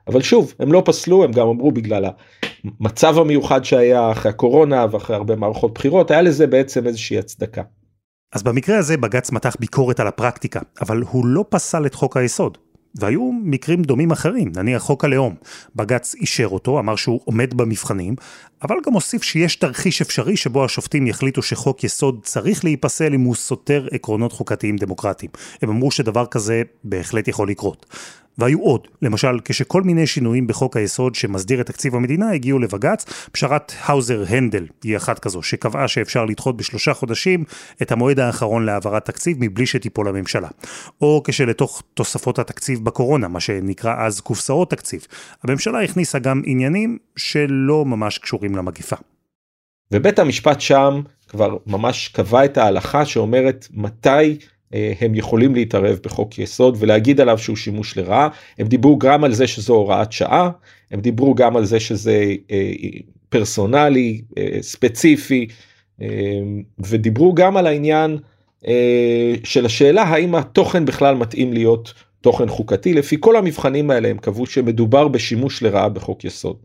אבל 0.09 0.23
שוב 0.23 0.55
הם 0.59 0.73
לא 0.73 0.83
פסלו 0.85 1.25
הם 1.25 1.33
גם 1.33 1.49
אמרו 1.49 1.73
בגלל 1.73 2.05
המצב 2.81 3.19
המיוחד 3.19 3.65
שהיה 3.65 4.13
אחרי 4.13 4.31
הקורונה 4.31 4.87
ואחרי 4.91 5.17
הרבה 5.17 5.37
מערכות 5.37 5.75
בחירות 5.75 6.11
היה 6.11 6.23
לזה 6.23 6.47
בעצם 6.47 6.87
איזושהי 6.87 7.19
הצדקה. 7.19 7.63
אז 8.35 8.43
במקרה 8.43 8.79
הזה 8.79 8.97
בג"ץ 8.97 9.31
מתח 9.31 9.57
ביקורת 9.61 10.01
על 10.01 10.07
הפרקטיקה 10.07 10.61
אבל 10.81 11.03
הוא 11.11 11.27
לא 11.27 11.45
פסל 11.49 11.87
את 11.87 11.95
חוק 11.95 12.17
היסוד. 12.17 12.59
והיו 12.97 13.31
מקרים 13.43 13.83
דומים 13.83 14.11
אחרים, 14.11 14.53
נניח 14.57 14.83
חוק 14.83 15.05
הלאום. 15.05 15.35
בג"ץ 15.77 16.15
אישר 16.15 16.47
אותו, 16.47 16.79
אמר 16.79 16.97
שהוא 16.97 17.21
עומד 17.25 17.55
במבחנים, 17.55 18.15
אבל 18.63 18.77
גם 18.87 18.93
הוסיף 18.93 19.23
שיש 19.23 19.57
תרחיש 19.57 20.03
אפשרי 20.03 20.37
שבו 20.37 20.65
השופטים 20.65 21.07
יחליטו 21.07 21.43
שחוק 21.43 21.85
יסוד 21.85 22.21
צריך 22.23 22.65
להיפסל 22.65 23.15
אם 23.15 23.21
הוא 23.21 23.35
סותר 23.35 23.87
עקרונות 23.91 24.33
חוקתיים 24.33 24.77
דמוקרטיים. 24.77 25.31
הם 25.63 25.71
אמרו 25.71 25.91
שדבר 25.91 26.27
כזה 26.27 26.63
בהחלט 26.85 27.29
יכול 27.29 27.49
לקרות. 27.49 27.87
והיו 28.39 28.61
עוד, 28.61 28.89
למשל 29.03 29.39
כשכל 29.45 29.83
מיני 29.83 30.07
שינויים 30.07 30.47
בחוק 30.47 30.77
היסוד 30.77 31.15
שמסדיר 31.15 31.61
את 31.61 31.67
תקציב 31.67 31.95
המדינה 31.95 32.31
הגיעו 32.31 32.59
לבג"ץ, 32.59 33.05
פשרת 33.33 33.73
האוזר 33.85 34.25
הנדל 34.29 34.67
היא 34.83 34.97
אחת 34.97 35.19
כזו, 35.19 35.43
שקבעה 35.43 35.89
שאפשר 35.89 36.25
לדחות 36.25 36.57
בשלושה 36.57 36.95
חודשים 36.95 37.45
את 37.83 37.93
המועד 37.93 38.21
האחרון 38.21 38.67
להעברת 38.67 39.05
תקציב 39.05 39.37
מבלי 39.41 39.67
שתיפול 39.67 40.09
הממשלה. 40.09 40.49
או 41.01 41.23
כשלתוך 41.25 41.83
תוספות 41.95 42.39
התקציב 42.39 42.85
בקורונה, 42.85 43.29
מה 43.29 43.41
שנקרא 43.41 44.07
אז 44.07 44.21
קופסאות 44.21 44.71
תקציב, 44.71 45.07
הממשלה 45.43 45.83
הכניסה 45.83 46.19
גם 46.19 46.43
עניינים 46.45 46.99
שלא 47.17 47.85
ממש 47.85 48.19
קשורים 48.19 48.57
למגיפה. 48.57 48.97
ובית 49.93 50.19
המשפט 50.19 50.61
שם 50.61 51.01
כבר 51.29 51.57
ממש 51.67 52.09
קבע 52.09 52.45
את 52.45 52.59
ההלכה 52.59 53.07
שאומרת 53.07 53.67
מתי 53.71 54.39
הם 55.01 55.15
יכולים 55.15 55.55
להתערב 55.55 55.99
בחוק 56.05 56.39
יסוד 56.39 56.77
ולהגיד 56.79 57.21
עליו 57.21 57.39
שהוא 57.39 57.57
שימוש 57.57 57.97
לרעה. 57.97 58.29
הם 58.59 58.67
דיברו 58.67 58.99
גם 58.99 59.25
על 59.25 59.33
זה 59.35 59.47
שזו 59.47 59.75
הוראת 59.75 60.13
שעה, 60.13 60.51
הם 60.91 61.01
דיברו 61.01 61.35
גם 61.35 61.57
על 61.57 61.65
זה 61.65 61.81
שזה 61.81 62.35
אה, 62.51 62.73
פרסונלי, 63.29 64.21
אה, 64.39 64.59
ספציפי, 64.61 65.47
ודיברו 66.79 67.35
גם 67.35 67.57
על 67.57 67.67
העניין 67.67 68.19
של 69.45 69.67
השאלה 69.67 70.03
האם 70.03 70.35
התוכן 70.35 70.85
בכלל 70.85 71.15
מתאים 71.15 71.53
להיות 71.53 71.95
תוכן 72.21 72.49
חוקתי. 72.49 72.95
לפי 72.95 73.17
כל 73.21 73.37
המבחנים 73.37 73.91
האלה 73.91 74.09
הם 74.09 74.19
קבעו 74.19 74.47
שמדובר 74.47 75.09
בשימוש 75.09 75.63
לרעה 75.63 75.89
בחוק 75.89 76.25
יסוד. 76.25 76.57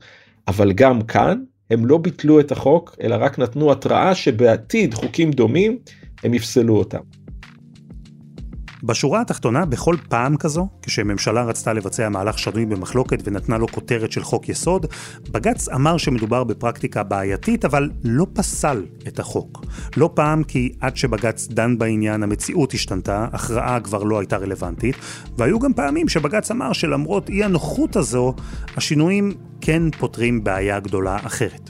אבל 0.47 0.71
גם 0.71 1.01
כאן 1.01 1.41
הם 1.69 1.85
לא 1.85 1.97
ביטלו 1.97 2.39
את 2.39 2.51
החוק 2.51 2.95
אלא 3.03 3.15
רק 3.19 3.39
נתנו 3.39 3.71
התראה 3.71 4.15
שבעתיד 4.15 4.93
חוקים 4.93 5.31
דומים 5.31 5.77
הם 6.23 6.33
יפסלו 6.33 6.77
אותם. 6.77 6.99
בשורה 8.83 9.21
התחתונה, 9.21 9.65
בכל 9.65 9.95
פעם 10.09 10.37
כזו, 10.37 10.67
כשממשלה 10.81 11.43
רצתה 11.43 11.73
לבצע 11.73 12.09
מהלך 12.09 12.39
שנוי 12.39 12.65
במחלוקת 12.65 13.19
ונתנה 13.23 13.57
לו 13.57 13.67
כותרת 13.67 14.11
של 14.11 14.23
חוק 14.23 14.49
יסוד, 14.49 14.85
בג"ץ 15.31 15.69
אמר 15.69 15.97
שמדובר 15.97 16.43
בפרקטיקה 16.43 17.03
בעייתית, 17.03 17.65
אבל 17.65 17.89
לא 18.03 18.27
פסל 18.33 18.85
את 19.07 19.19
החוק. 19.19 19.65
לא 19.97 20.09
פעם 20.13 20.43
כי 20.43 20.73
עד 20.81 20.97
שבג"ץ 20.97 21.47
דן 21.47 21.77
בעניין 21.77 22.23
המציאות 22.23 22.73
השתנתה, 22.73 23.27
הכרעה 23.33 23.79
כבר 23.79 24.03
לא 24.03 24.19
הייתה 24.19 24.37
רלוונטית, 24.37 24.95
והיו 25.37 25.59
גם 25.59 25.73
פעמים 25.73 26.09
שבג"ץ 26.09 26.51
אמר 26.51 26.73
שלמרות 26.73 27.29
אי 27.29 27.43
הנוחות 27.43 27.95
הזו, 27.95 28.33
השינויים 28.77 29.33
כן 29.61 29.91
פותרים 29.91 30.43
בעיה 30.43 30.79
גדולה 30.79 31.17
אחרת. 31.23 31.69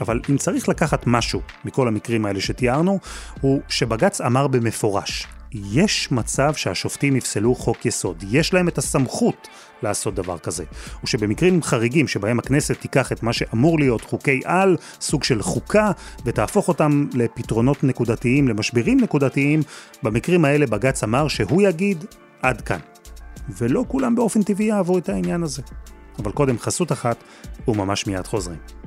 אבל 0.00 0.20
אם 0.30 0.36
צריך 0.36 0.68
לקחת 0.68 1.02
משהו 1.06 1.40
מכל 1.64 1.88
המקרים 1.88 2.26
האלה 2.26 2.40
שתיארנו, 2.40 2.98
הוא 3.40 3.60
שבג"ץ 3.68 4.20
אמר 4.20 4.46
במפורש, 4.46 5.26
יש 5.52 6.12
מצב 6.12 6.54
שהשופטים 6.54 7.16
יפסלו 7.16 7.54
חוק 7.54 7.86
יסוד, 7.86 8.24
יש 8.30 8.54
להם 8.54 8.68
את 8.68 8.78
הסמכות 8.78 9.48
לעשות 9.82 10.14
דבר 10.14 10.38
כזה. 10.38 10.64
ושבמקרים 11.04 11.62
חריגים 11.62 12.08
שבהם 12.08 12.38
הכנסת 12.38 12.80
תיקח 12.80 13.12
את 13.12 13.22
מה 13.22 13.32
שאמור 13.32 13.78
להיות 13.78 14.00
חוקי 14.00 14.40
על, 14.44 14.76
סוג 15.00 15.24
של 15.24 15.42
חוקה, 15.42 15.90
ותהפוך 16.24 16.68
אותם 16.68 17.06
לפתרונות 17.14 17.84
נקודתיים, 17.84 18.48
למשברים 18.48 19.00
נקודתיים, 19.00 19.60
במקרים 20.02 20.44
האלה 20.44 20.66
בג"ץ 20.66 21.04
אמר 21.04 21.28
שהוא 21.28 21.62
יגיד 21.62 22.04
עד 22.42 22.60
כאן. 22.60 22.80
ולא 23.58 23.84
כולם 23.88 24.14
באופן 24.14 24.42
טבעי 24.42 24.72
אהבו 24.72 24.98
את 24.98 25.08
העניין 25.08 25.42
הזה. 25.42 25.62
אבל 26.18 26.32
קודם 26.32 26.58
חסות 26.58 26.92
אחת, 26.92 27.16
וממש 27.68 28.06
מיד 28.06 28.26
חוזרים. 28.26 28.79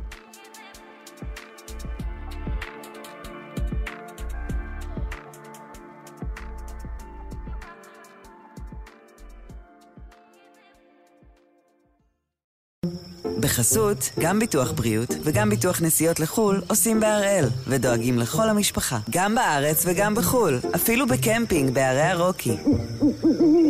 בחסות, 13.43 14.09
גם 14.19 14.39
ביטוח 14.39 14.71
בריאות 14.71 15.09
וגם 15.23 15.49
ביטוח 15.49 15.81
נסיעות 15.81 16.19
לחו"ל 16.19 16.61
עושים 16.69 16.99
בהראל, 16.99 17.45
ודואגים 17.67 18.19
לכל 18.19 18.49
המשפחה, 18.49 18.99
גם 19.09 19.35
בארץ 19.35 19.83
וגם 19.85 20.15
בחו"ל, 20.15 20.59
אפילו 20.75 21.07
בקמפינג 21.07 21.73
בערי 21.73 22.01
הרוקי. 22.01 22.57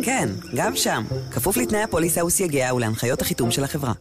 כן, 0.04 0.28
גם 0.56 0.76
שם, 0.76 1.04
כפוף 1.30 1.56
לתנאי 1.56 1.82
הפוליסה 1.82 2.24
וסייגיה 2.24 2.74
ולהנחיות 2.74 3.22
החיתום 3.22 3.50
של 3.50 3.64
החברה. 3.64 3.92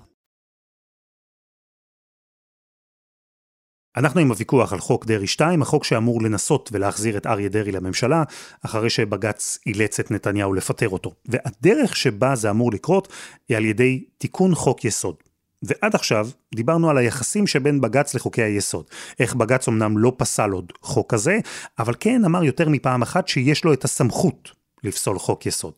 אנחנו 3.98 4.20
עם 4.20 4.30
הוויכוח 4.30 4.74
על 4.74 4.80
חוק 4.80 5.06
דרעי 5.06 5.28
2, 5.28 5.62
החוק 5.62 5.84
שאמור 5.84 6.22
לנסות 6.22 6.70
ולהחזיר 6.74 7.18
את 7.18 7.26
אריה 7.26 7.50
דרעי 7.50 7.72
לממשלה, 7.72 8.24
אחרי 8.66 8.90
שבג"ץ 8.90 9.60
אילץ 9.66 10.00
את 10.00 10.12
נתניהו 10.12 10.54
לפטר 10.54 10.90
אותו. 10.90 11.14
והדרך 11.26 11.96
שבה 11.96 12.36
זה 12.36 12.50
אמור 12.50 12.72
לקרות 12.72 13.14
היא 13.50 13.58
על 13.58 13.66
ידי 13.66 14.04
תיקון 14.18 14.56
חוק 14.56 14.86
יסוד. 14.86 15.16
ועד 15.64 15.96
עכשיו 15.96 16.30
דיברנו 16.56 16.90
על 16.90 16.98
היחסים 16.98 17.48
שבין 17.48 17.82
בג"ץ 17.82 18.16
לחוקי 18.16 18.42
היסוד. 18.42 18.86
איך 19.20 19.36
בג"ץ 19.36 19.68
אמנם 19.68 19.98
לא 19.98 20.14
פסל 20.18 20.50
עוד 20.50 20.74
חוק 20.82 21.14
כזה, 21.14 21.40
אבל 21.80 21.94
כן 22.00 22.26
אמר 22.26 22.44
יותר 22.44 22.70
מפעם 22.70 23.02
אחת 23.02 23.28
שיש 23.28 23.66
לו 23.66 23.74
את 23.74 23.84
הסמכות 23.84 24.52
לפסול 24.84 25.20
חוק 25.20 25.46
יסוד. 25.46 25.74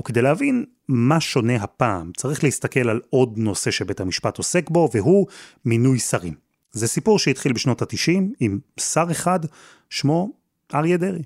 וכדי 0.00 0.22
להבין 0.22 0.64
מה 0.88 1.20
שונה 1.20 1.56
הפעם, 1.56 2.10
צריך 2.16 2.44
להסתכל 2.44 2.88
על 2.88 3.00
עוד 3.10 3.32
נושא 3.36 3.70
שבית 3.70 4.00
המשפט 4.00 4.38
עוסק 4.38 4.70
בו, 4.70 4.88
והוא 4.94 5.26
מינוי 5.64 5.98
שרים. 5.98 6.34
זה 6.72 6.88
סיפור 6.88 7.18
שהתחיל 7.18 7.52
בשנות 7.52 7.82
ה-90 7.82 8.20
עם 8.40 8.58
שר 8.80 9.04
אחד, 9.10 9.40
שמו 9.90 10.30
אריה 10.74 10.96
דרעי. 10.96 11.22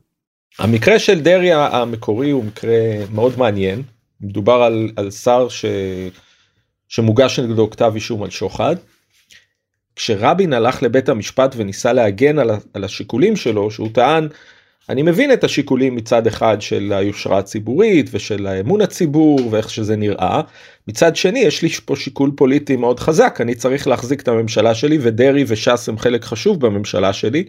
המקרה 0.59 0.99
של 0.99 1.21
דרעי 1.21 1.52
המקורי 1.52 2.30
הוא 2.30 2.44
מקרה 2.44 2.76
מאוד 3.12 3.38
מעניין. 3.38 3.83
מדובר 4.21 4.62
על, 4.62 4.90
על 4.97 5.11
שר 5.11 5.49
ש... 5.49 5.64
שמוגש 6.88 7.38
נגדו 7.38 7.71
כתב 7.71 7.93
אישום 7.95 8.23
על 8.23 8.31
שוחד. 8.31 8.76
כשרבין 9.97 10.53
הלך 10.53 10.83
לבית 10.83 11.09
המשפט 11.09 11.55
וניסה 11.57 11.93
להגן 11.93 12.38
על, 12.38 12.50
על 12.75 12.85
השיקולים 12.85 13.37
שלו 13.37 13.71
שהוא 13.71 13.88
טען 13.93 14.29
אני 14.88 15.03
מבין 15.03 15.33
את 15.33 15.45
השיקולים 15.45 15.97
מצד 15.97 16.26
אחד 16.26 16.61
של 16.61 16.93
היושרה 16.97 17.38
הציבורית 17.38 18.11
ושל 18.12 18.47
האמון 18.47 18.81
הציבור 18.81 19.41
ואיך 19.50 19.71
שזה 19.71 19.97
נראה 19.97 20.41
מצד 20.88 21.17
שני 21.17 21.38
יש 21.38 21.62
לי 21.62 21.69
פה 21.69 21.97
שיקול 21.97 22.31
פוליטי 22.37 22.76
מאוד 22.76 23.00
חזק 23.00 23.38
אני 23.41 23.55
צריך 23.55 23.87
להחזיק 23.87 24.21
את 24.21 24.29
הממשלה 24.29 24.75
שלי 24.75 24.99
ודרעי 25.00 25.45
וש"ס 25.47 25.88
הם 25.88 25.99
חלק 25.99 26.25
חשוב 26.25 26.67
בממשלה 26.67 27.12
שלי 27.12 27.45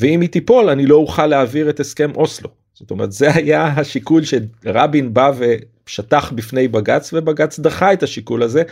ואם 0.00 0.20
היא 0.20 0.28
תיפול 0.28 0.70
אני 0.70 0.86
לא 0.86 0.96
אוכל 0.96 1.26
להעביר 1.26 1.70
את 1.70 1.80
הסכם 1.80 2.10
אוסלו 2.14 2.63
זאת 2.74 2.90
אומרת 2.90 3.12
זה 3.12 3.34
היה 3.34 3.66
השיקול 3.66 4.22
שרבין 4.24 5.14
בא 5.14 5.32
ושטח 5.86 6.32
בפני 6.32 6.68
בג"ץ 6.68 7.12
ובג"ץ 7.12 7.58
דחה 7.58 7.92
את 7.92 8.02
השיקול 8.02 8.42
הזה 8.42 8.62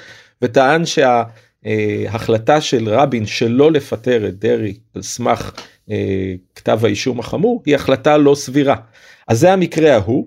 וטען 0.42 0.82
שההחלטה 0.87 2.61
של 2.61 2.88
רבין 2.88 3.26
שלא 3.26 3.73
לפטר 3.73 4.28
את 4.28 4.38
דרעי 4.38 4.75
על 4.94 5.02
סמך 5.02 5.52
אה, 5.90 6.35
כתב 6.54 6.80
האישום 6.85 7.21
החמור 7.21 7.62
היא 7.66 7.75
החלטה 7.75 8.16
לא 8.16 8.35
סבירה. 8.35 8.76
אז 9.28 9.38
זה 9.38 9.52
המקרה 9.52 9.94
ההוא. 9.94 10.26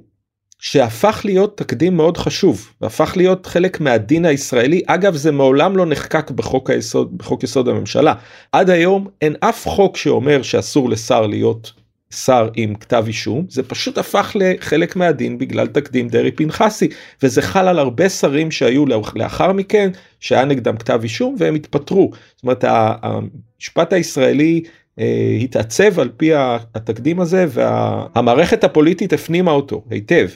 שהפך 0.59 1.21
להיות 1.25 1.57
תקדים 1.57 1.97
מאוד 1.97 2.17
חשוב 2.17 2.71
והפך 2.81 3.13
להיות 3.17 3.45
חלק 3.45 3.79
מהדין 3.79 4.25
הישראלי 4.25 4.81
אגב 4.87 5.15
זה 5.15 5.31
מעולם 5.31 5.77
לא 5.77 5.85
נחקק 5.85 6.31
בחוק 6.31 6.69
היסוד 6.69 7.17
בחוק 7.17 7.43
יסוד 7.43 7.67
הממשלה 7.67 8.13
עד 8.51 8.69
היום 8.69 9.07
אין 9.21 9.35
אף 9.39 9.67
חוק 9.67 9.97
שאומר 9.97 10.41
שאסור 10.41 10.89
לשר 10.89 11.27
להיות 11.27 11.73
שר 12.15 12.49
עם 12.53 12.75
כתב 12.75 13.03
אישום 13.07 13.45
זה 13.49 13.63
פשוט 13.63 13.97
הפך 13.97 14.35
לחלק 14.35 14.95
מהדין 14.95 15.37
בגלל 15.37 15.67
תקדים 15.67 16.07
דרעי 16.07 16.31
פנחסי 16.31 16.87
וזה 17.23 17.41
חל 17.41 17.67
על 17.67 17.79
הרבה 17.79 18.09
שרים 18.09 18.51
שהיו 18.51 18.85
לאחר 19.15 19.53
מכן 19.53 19.89
שהיה 20.19 20.45
נגדם 20.45 20.77
כתב 20.77 20.99
אישום 21.03 21.35
והם 21.39 21.55
התפטרו 21.55 22.11
זאת 22.35 22.43
אומרת 22.43 22.63
המשפט 22.67 23.93
הישראלי 23.93 24.63
אה, 24.99 25.37
התעצב 25.41 25.99
על 25.99 26.09
פי 26.17 26.31
התקדים 26.75 27.19
הזה 27.19 27.45
והמערכת 27.49 28.63
הפוליטית 28.63 29.13
הפנימה 29.13 29.51
אותו 29.51 29.83
היטב. 29.89 30.27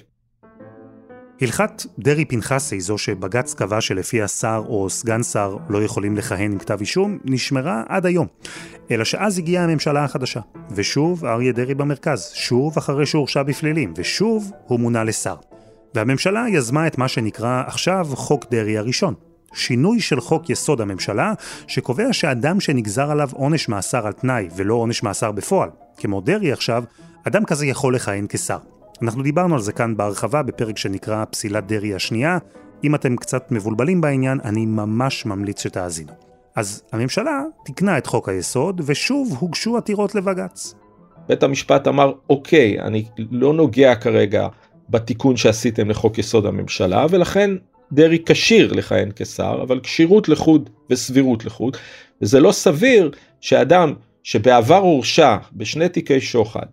הלכת 1.42 1.86
דרעי 2.00 2.26
פנחסי, 2.26 2.82
זו 2.82 2.98
שבג"ץ 2.98 3.54
קבע 3.54 3.82
שלפיה 3.82 4.28
שר 4.28 4.64
או 4.68 4.90
סגן 4.90 5.24
שר 5.24 5.58
לא 5.70 5.84
יכולים 5.84 6.18
לכהן 6.18 6.52
עם 6.52 6.60
כתב 6.60 6.78
אישום, 6.80 7.18
נשמרה 7.26 7.84
עד 7.88 8.06
היום. 8.06 8.28
אלא 8.92 9.04
שאז 9.04 9.38
הגיעה 9.38 9.64
הממשלה 9.64 10.04
החדשה, 10.04 10.40
ושוב 10.72 11.26
אריה 11.26 11.52
דרעי 11.52 11.76
במרכז, 11.76 12.32
שוב 12.34 12.78
אחרי 12.78 13.06
שהורשע 13.06 13.44
בפלילים, 13.44 13.94
ושוב 13.98 14.52
הוא 14.66 14.80
מונה 14.80 15.04
לשר. 15.04 15.36
והממשלה 15.96 16.46
יזמה 16.50 16.88
את 16.88 16.98
מה 16.98 17.08
שנקרא 17.08 17.64
עכשיו 17.68 18.08
חוק 18.14 18.46
דרעי 18.52 18.78
הראשון. 18.78 19.14
שינוי 19.54 20.00
של 20.00 20.22
חוק 20.22 20.50
יסוד 20.50 20.82
הממשלה, 20.82 21.34
שקובע 21.68 22.14
שאדם 22.14 22.60
שנגזר 22.60 23.12
עליו 23.12 23.30
עונש 23.34 23.70
מאסר 23.70 24.08
על 24.08 24.14
תנאי 24.14 24.48
ולא 24.56 24.74
עונש 24.74 25.04
מאסר 25.04 25.32
בפועל, 25.32 25.70
כמו 25.98 26.22
דרעי 26.22 26.52
עכשיו, 26.52 26.84
אדם 27.28 27.46
כזה 27.46 27.66
יכול 27.66 27.96
לכהן 27.96 28.26
כשר. 28.30 28.58
אנחנו 29.02 29.24
דיברנו 29.24 29.56
על 29.56 29.62
זה 29.62 29.72
כאן 29.72 29.98
בהרחבה 29.98 30.44
בפרק 30.44 30.78
שנקרא 30.78 31.26
פסילת 31.26 31.68
דרעי 31.68 31.96
השנייה. 31.96 32.38
אם 32.84 32.96
אתם 32.96 33.16
קצת 33.16 33.52
מבולבלים 33.52 34.02
בעניין, 34.02 34.40
אני 34.46 34.66
ממש 34.66 35.26
ממליץ 35.26 35.64
שתאזינו. 35.64 36.12
אז 36.56 36.84
הממשלה 36.92 37.42
תיקנה 37.66 37.98
את 37.98 38.08
חוק 38.08 38.30
היסוד, 38.30 38.82
ושוב 38.86 39.38
הוגשו 39.40 39.78
עתירות 39.78 40.16
לבג"ץ. 40.16 40.76
בית 41.28 41.44
המשפט 41.44 41.88
אמר, 41.88 42.14
אוקיי, 42.30 42.80
אני 42.80 43.06
לא 43.32 43.54
נוגע 43.54 43.96
כרגע 43.96 44.48
בתיקון 44.90 45.38
שעשיתם 45.38 45.90
לחוק 45.90 46.18
יסוד 46.18 46.46
הממשלה, 46.46 47.06
ולכן 47.10 47.52
דרעי 47.92 48.24
כשיר 48.26 48.74
לכהן 48.74 49.10
כשר, 49.16 49.60
אבל 49.62 49.80
כשירות 49.80 50.30
לחוד 50.30 50.70
וסבירות 50.90 51.46
לחוד, 51.46 51.78
וזה 52.22 52.40
לא 52.40 52.52
סביר 52.52 53.12
שאדם 53.42 53.94
שבעבר 54.24 54.78
הורשע 54.78 55.38
בשני 55.54 55.90
תיקי 55.90 56.22
שוחד, 56.22 56.66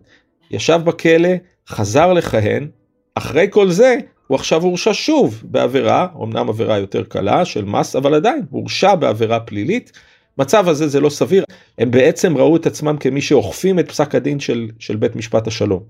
ישב 0.50 0.80
בכלא, 0.84 1.28
חזר 1.68 2.12
לכהן, 2.12 2.68
אחרי 3.14 3.46
כל 3.50 3.70
זה 3.70 3.96
הוא 4.26 4.36
עכשיו 4.36 4.62
הורשע 4.62 4.90
שוב 4.94 5.42
בעבירה, 5.44 6.06
אמנם 6.22 6.48
עבירה 6.48 6.78
יותר 6.78 7.04
קלה 7.04 7.44
של 7.44 7.64
מס, 7.64 7.96
אבל 7.96 8.14
עדיין 8.14 8.42
הורשע 8.50 8.94
בעבירה 8.94 9.40
פלילית. 9.40 9.92
מצב 10.38 10.68
הזה 10.68 10.88
זה 10.88 11.00
לא 11.00 11.10
סביר, 11.10 11.44
הם 11.78 11.90
בעצם 11.90 12.36
ראו 12.36 12.56
את 12.56 12.66
עצמם 12.66 12.96
כמי 12.96 13.20
שאוכפים 13.20 13.78
את 13.78 13.88
פסק 13.88 14.14
הדין 14.14 14.40
של, 14.40 14.68
של 14.78 14.96
בית 14.96 15.16
משפט 15.16 15.46
השלום. 15.46 15.82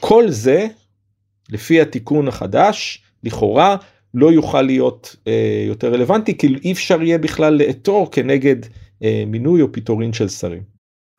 כל 0.00 0.30
זה, 0.30 0.66
לפי 1.50 1.80
התיקון 1.80 2.28
החדש, 2.28 3.02
לכאורה 3.24 3.76
לא 4.14 4.32
יוכל 4.32 4.62
להיות 4.62 5.16
אה, 5.26 5.64
יותר 5.68 5.92
רלוונטי, 5.92 6.38
כי 6.38 6.46
אי 6.64 6.72
אפשר 6.72 7.02
יהיה 7.02 7.18
בכלל 7.18 7.54
לעתור 7.54 8.10
כנגד 8.10 8.56
אה, 9.02 9.24
מינוי 9.26 9.62
או 9.62 9.72
פיטורין 9.72 10.12
של 10.12 10.28
שרים. 10.28 10.62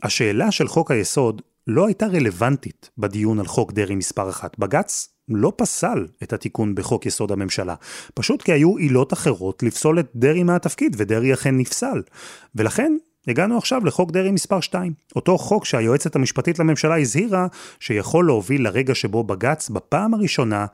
השאלה 0.03 0.51
של 0.51 0.67
חוק 0.67 0.91
היסוד 0.91 1.41
לא 1.67 1.87
הייתה 1.87 2.05
רלוונטית 2.05 2.89
בדיון 2.97 3.39
על 3.39 3.45
חוק 3.45 3.71
דרעי 3.71 3.95
מספר 3.95 4.29
אחת. 4.29 4.59
בג"ץ 4.59 5.09
לא 5.29 5.53
פסל 5.55 6.07
את 6.23 6.33
התיקון 6.33 6.75
בחוק 6.75 7.05
יסוד 7.05 7.31
הממשלה, 7.31 7.75
פשוט 8.13 8.41
כי 8.41 8.51
היו 8.51 8.77
עילות 8.77 9.13
אחרות 9.13 9.63
לפסול 9.63 9.99
את 9.99 10.11
דרעי 10.15 10.43
מהתפקיד, 10.43 10.95
ודרעי 10.99 11.33
אכן 11.33 11.57
נפסל. 11.57 12.01
ולכן 12.55 12.93
הגענו 13.27 13.57
עכשיו 13.57 13.85
לחוק 13.85 14.11
דרעי 14.11 14.31
מספר 14.31 14.59
2, 14.59 14.93
אותו 15.15 15.37
חוק 15.37 15.65
שהיועצת 15.65 16.15
המשפטית 16.15 16.59
לממשלה 16.59 16.99
הזהירה 16.99 17.47
שיכול 17.79 18.25
להוביל 18.25 18.63
לרגע 18.63 18.95
שבו 18.95 19.23
בג"ץ 19.23 19.69
בפעם 19.69 20.13
הראשונה 20.13 20.65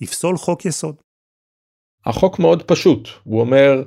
יפסול 0.00 0.36
חוק 0.36 0.64
יסוד. 0.64 0.94
החוק 2.06 2.38
מאוד 2.38 2.62
פשוט, 2.62 3.08
הוא 3.24 3.40
אומר 3.40 3.82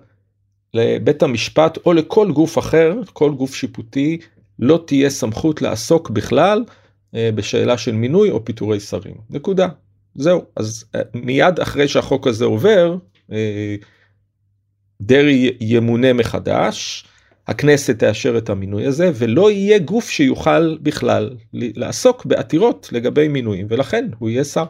לבית 0.73 1.23
המשפט 1.23 1.77
או 1.85 1.93
לכל 1.93 2.31
גוף 2.31 2.57
אחר, 2.57 2.93
כל 3.13 3.31
גוף 3.31 3.55
שיפוטי, 3.55 4.17
לא 4.61 4.83
תהיה 4.87 5.09
סמכות 5.09 5.61
לעסוק 5.61 6.09
בכלל 6.09 6.63
אה, 7.15 7.29
בשאלה 7.35 7.77
של 7.77 7.91
מינוי 7.91 8.29
או 8.29 8.45
פיטורי 8.45 8.79
שרים. 8.79 9.15
נקודה. 9.29 9.67
זהו. 10.15 10.41
אז 10.55 10.85
אה, 10.95 11.01
מיד 11.13 11.59
אחרי 11.59 11.87
שהחוק 11.87 12.27
הזה 12.27 12.45
עובר, 12.45 12.97
אה, 13.31 13.75
דרעי 15.01 15.57
ימונה 15.61 16.13
מחדש, 16.13 17.05
הכנסת 17.47 17.99
תאשר 17.99 18.37
את 18.37 18.49
המינוי 18.49 18.85
הזה 18.85 19.11
ולא 19.15 19.51
יהיה 19.51 19.79
גוף 19.79 20.09
שיוכל 20.09 20.77
בכלל 20.77 21.35
לעסוק 21.53 22.25
בעתירות 22.25 22.89
לגבי 22.91 23.27
מינויים 23.27 23.67
ולכן 23.69 24.09
הוא 24.19 24.29
יהיה 24.29 24.43
שר. 24.43 24.65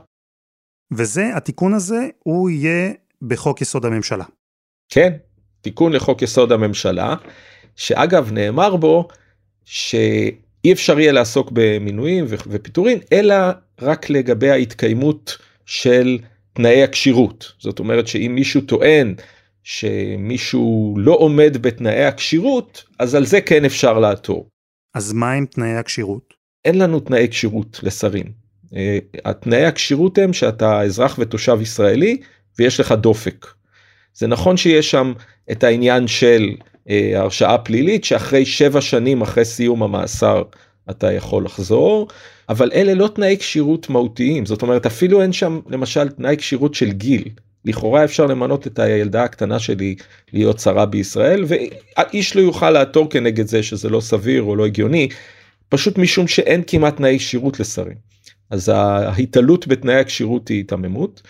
וזה 0.91 1.35
התיקון 1.35 1.73
הזה 1.73 2.07
הוא 2.19 2.49
יהיה 2.49 2.93
בחוק 3.21 3.61
יסוד 3.61 3.85
הממשלה. 3.85 4.25
כן, 4.89 5.13
תיקון 5.61 5.93
לחוק 5.93 6.21
יסוד 6.21 6.51
הממשלה 6.51 7.15
שאגב 7.75 8.31
נאמר 8.31 8.75
בו 8.75 9.07
שאי 9.73 10.71
אפשר 10.71 10.99
יהיה 10.99 11.11
לעסוק 11.11 11.49
במינויים 11.53 12.25
ופיטורים 12.27 12.99
אלא 13.13 13.35
רק 13.81 14.09
לגבי 14.09 14.49
ההתקיימות 14.49 15.37
של 15.65 16.17
תנאי 16.53 16.83
הכשירות 16.83 17.51
זאת 17.59 17.79
אומרת 17.79 18.07
שאם 18.07 18.31
מישהו 18.35 18.61
טוען 18.61 19.15
שמישהו 19.63 20.95
לא 20.97 21.13
עומד 21.13 21.57
בתנאי 21.61 22.05
הכשירות 22.05 22.83
אז 22.99 23.15
על 23.15 23.25
זה 23.25 23.41
כן 23.41 23.65
אפשר 23.65 23.99
לעתור. 23.99 24.49
אז 24.95 25.13
מה 25.13 25.31
עם 25.31 25.45
תנאי 25.45 25.75
הכשירות? 25.75 26.33
אין 26.65 26.77
לנו 26.77 26.99
תנאי 26.99 27.27
כשירות 27.31 27.79
לשרים. 27.83 28.25
אה, 28.75 28.99
התנאי 29.25 29.65
הכשירות 29.65 30.17
הם 30.17 30.33
שאתה 30.33 30.81
אזרח 30.81 31.15
ותושב 31.19 31.57
ישראלי 31.61 32.17
ויש 32.59 32.79
לך 32.79 32.91
דופק. 32.91 33.45
זה 34.13 34.27
נכון 34.27 34.57
שיש 34.57 34.91
שם 34.91 35.13
את 35.51 35.63
העניין 35.63 36.07
של 36.07 36.49
הרשעה 37.15 37.57
פלילית 37.57 38.03
שאחרי 38.03 38.45
שבע 38.45 38.81
שנים 38.81 39.21
אחרי 39.21 39.45
סיום 39.45 39.83
המאסר 39.83 40.43
אתה 40.89 41.11
יכול 41.11 41.45
לחזור 41.45 42.07
אבל 42.49 42.71
אלה 42.73 42.93
לא 42.93 43.07
תנאי 43.07 43.37
כשירות 43.39 43.89
מהותיים 43.89 44.45
זאת 44.45 44.61
אומרת 44.61 44.85
אפילו 44.85 45.21
אין 45.21 45.33
שם 45.33 45.59
למשל 45.69 46.09
תנאי 46.09 46.37
כשירות 46.37 46.73
של 46.73 46.91
גיל 46.91 47.23
לכאורה 47.65 48.03
אפשר 48.03 48.25
למנות 48.25 48.67
את 48.67 48.79
הילדה 48.79 49.23
הקטנה 49.23 49.59
שלי 49.59 49.95
להיות 50.33 50.59
שרה 50.59 50.85
בישראל 50.85 51.45
ואיש 51.47 52.35
לא 52.35 52.41
יוכל 52.41 52.69
לעתור 52.69 53.09
כנגד 53.09 53.47
זה 53.47 53.63
שזה 53.63 53.89
לא 53.89 54.01
סביר 54.01 54.43
או 54.43 54.55
לא 54.55 54.65
הגיוני 54.65 55.07
פשוט 55.69 55.97
משום 55.97 56.27
שאין 56.27 56.63
כמעט 56.67 56.97
תנאי 56.97 57.17
כשירות 57.17 57.59
לשרים. 57.59 57.97
אז 58.49 58.69
ההתעלות 58.69 59.67
בתנאי 59.67 59.95
הכשירות 59.95 60.47
היא 60.47 60.57
היתממות. 60.57 61.21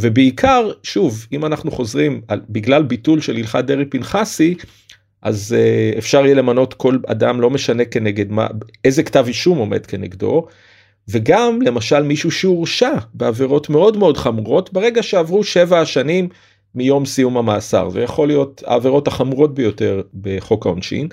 ובעיקר 0.00 0.70
שוב 0.82 1.26
אם 1.32 1.44
אנחנו 1.44 1.70
חוזרים 1.70 2.20
על, 2.28 2.40
בגלל 2.48 2.82
ביטול 2.82 3.20
של 3.20 3.36
הלכת 3.36 3.64
דרעי 3.64 3.84
פנחסי 3.84 4.54
אז 5.22 5.56
uh, 5.58 5.98
אפשר 5.98 6.24
יהיה 6.24 6.34
למנות 6.34 6.74
כל 6.74 6.98
אדם 7.06 7.40
לא 7.40 7.50
משנה 7.50 7.84
כנגד 7.84 8.32
מה 8.32 8.46
איזה 8.84 9.02
כתב 9.02 9.24
אישום 9.28 9.58
עומד 9.58 9.86
כנגדו 9.86 10.46
וגם 11.08 11.62
למשל 11.62 12.02
מישהו 12.02 12.30
שהורשע 12.30 12.94
בעבירות 13.14 13.70
מאוד 13.70 13.96
מאוד 13.96 14.16
חמורות 14.16 14.72
ברגע 14.72 15.02
שעברו 15.02 15.44
שבע 15.44 15.80
השנים 15.80 16.28
מיום 16.74 17.06
סיום 17.06 17.36
המאסר. 17.36 17.90
זה 17.90 18.00
יכול 18.00 18.28
להיות 18.28 18.62
העבירות 18.66 19.08
החמורות 19.08 19.54
ביותר 19.54 20.02
בחוק 20.22 20.66
העונשין. 20.66 21.08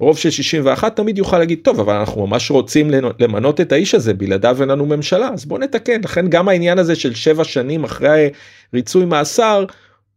רוב 0.00 0.18
של 0.18 0.30
61 0.30 0.96
תמיד 0.96 1.18
יוכל 1.18 1.38
להגיד 1.38 1.58
טוב 1.62 1.80
אבל 1.80 1.94
אנחנו 1.94 2.26
ממש 2.26 2.50
רוצים 2.50 2.90
למנות 3.18 3.60
את 3.60 3.72
האיש 3.72 3.94
הזה 3.94 4.14
בלעדיו 4.14 4.56
אין 4.60 4.68
לנו 4.68 4.86
ממשלה. 4.86 5.28
אז 5.28 5.44
בוא 5.44 5.58
נתקן. 5.58 6.00
לכן 6.04 6.28
גם 6.28 6.48
העניין 6.48 6.78
הזה 6.78 6.94
של 6.94 7.14
שבע 7.14 7.44
שנים 7.44 7.84
אחרי 7.84 8.28
ריצוי 8.74 9.04
מאסר 9.04 9.64